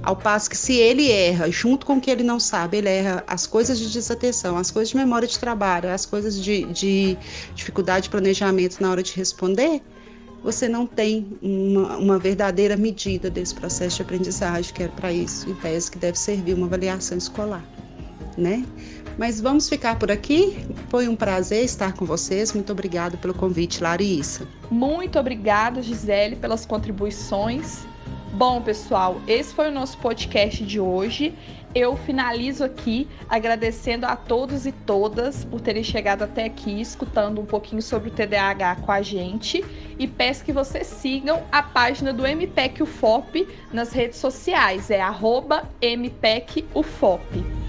Ao 0.03 0.17
passo 0.17 0.49
que 0.49 0.57
se 0.57 0.75
ele 0.75 1.09
erra, 1.09 1.49
junto 1.49 1.85
com 1.85 1.93
o 1.93 2.01
que 2.01 2.11
ele 2.11 2.23
não 2.23 2.37
sabe, 2.37 2.77
ele 2.77 2.89
erra 2.89 3.23
as 3.25 3.47
coisas 3.47 3.79
de 3.79 3.89
desatenção, 3.89 4.57
as 4.57 4.69
coisas 4.69 4.89
de 4.89 4.97
memória 4.97 5.27
de 5.27 5.39
trabalho, 5.39 5.89
as 5.89 6.05
coisas 6.05 6.35
de, 6.41 6.65
de 6.65 7.17
dificuldade 7.55 8.03
de 8.03 8.09
planejamento 8.09 8.81
na 8.81 8.91
hora 8.91 9.01
de 9.01 9.13
responder, 9.13 9.81
você 10.43 10.67
não 10.67 10.85
tem 10.85 11.25
uma, 11.41 11.95
uma, 11.95 12.19
verdadeira 12.19 12.75
medida 12.75 13.29
desse 13.29 13.55
processo 13.55 13.95
de 13.95 14.01
aprendizagem, 14.01 14.73
que 14.73 14.83
é 14.83 14.87
para 14.89 15.11
isso, 15.13 15.49
em 15.49 15.55
tese, 15.55 15.89
que 15.89 15.97
deve 15.97 16.19
servir 16.19 16.53
uma 16.53 16.65
avaliação 16.67 17.17
escolar, 17.17 17.63
né? 18.37 18.65
Mas 19.17 19.39
vamos 19.39 19.69
ficar 19.69 19.97
por 19.97 20.11
aqui. 20.11 20.65
Foi 20.89 21.07
um 21.07 21.15
prazer 21.15 21.63
estar 21.63 21.93
com 21.93 22.03
vocês. 22.03 22.51
Muito 22.51 22.71
obrigada 22.71 23.15
pelo 23.15 23.33
convite, 23.33 23.81
Larissa. 23.81 24.45
Muito 24.69 25.17
obrigada, 25.17 25.81
Gisele, 25.81 26.35
pelas 26.35 26.65
contribuições. 26.65 27.85
Bom, 28.33 28.59
pessoal, 28.63 29.21
esse 29.27 29.53
foi 29.53 29.67
o 29.67 29.71
nosso 29.71 29.95
podcast 29.99 30.65
de 30.65 30.79
hoje. 30.79 31.35
Eu 31.75 31.95
finalizo 31.95 32.63
aqui 32.63 33.07
agradecendo 33.29 34.07
a 34.07 34.15
todos 34.15 34.65
e 34.65 34.71
todas 34.71 35.45
por 35.45 35.61
terem 35.61 35.83
chegado 35.83 36.23
até 36.23 36.45
aqui, 36.45 36.81
escutando 36.81 37.39
um 37.39 37.45
pouquinho 37.45 37.79
sobre 37.79 38.09
o 38.09 38.11
TDAH 38.11 38.77
com 38.77 38.91
a 38.91 39.03
gente. 39.03 39.63
E 39.99 40.07
peço 40.07 40.43
que 40.43 40.51
vocês 40.51 40.87
sigam 40.87 41.43
a 41.51 41.61
página 41.61 42.11
do 42.11 42.25
MPEC 42.25 42.81
UFOP 42.81 43.47
nas 43.71 43.93
redes 43.93 44.17
sociais, 44.17 44.89
é 44.89 44.99
MPEC 45.79 46.65
UFOP. 46.73 47.62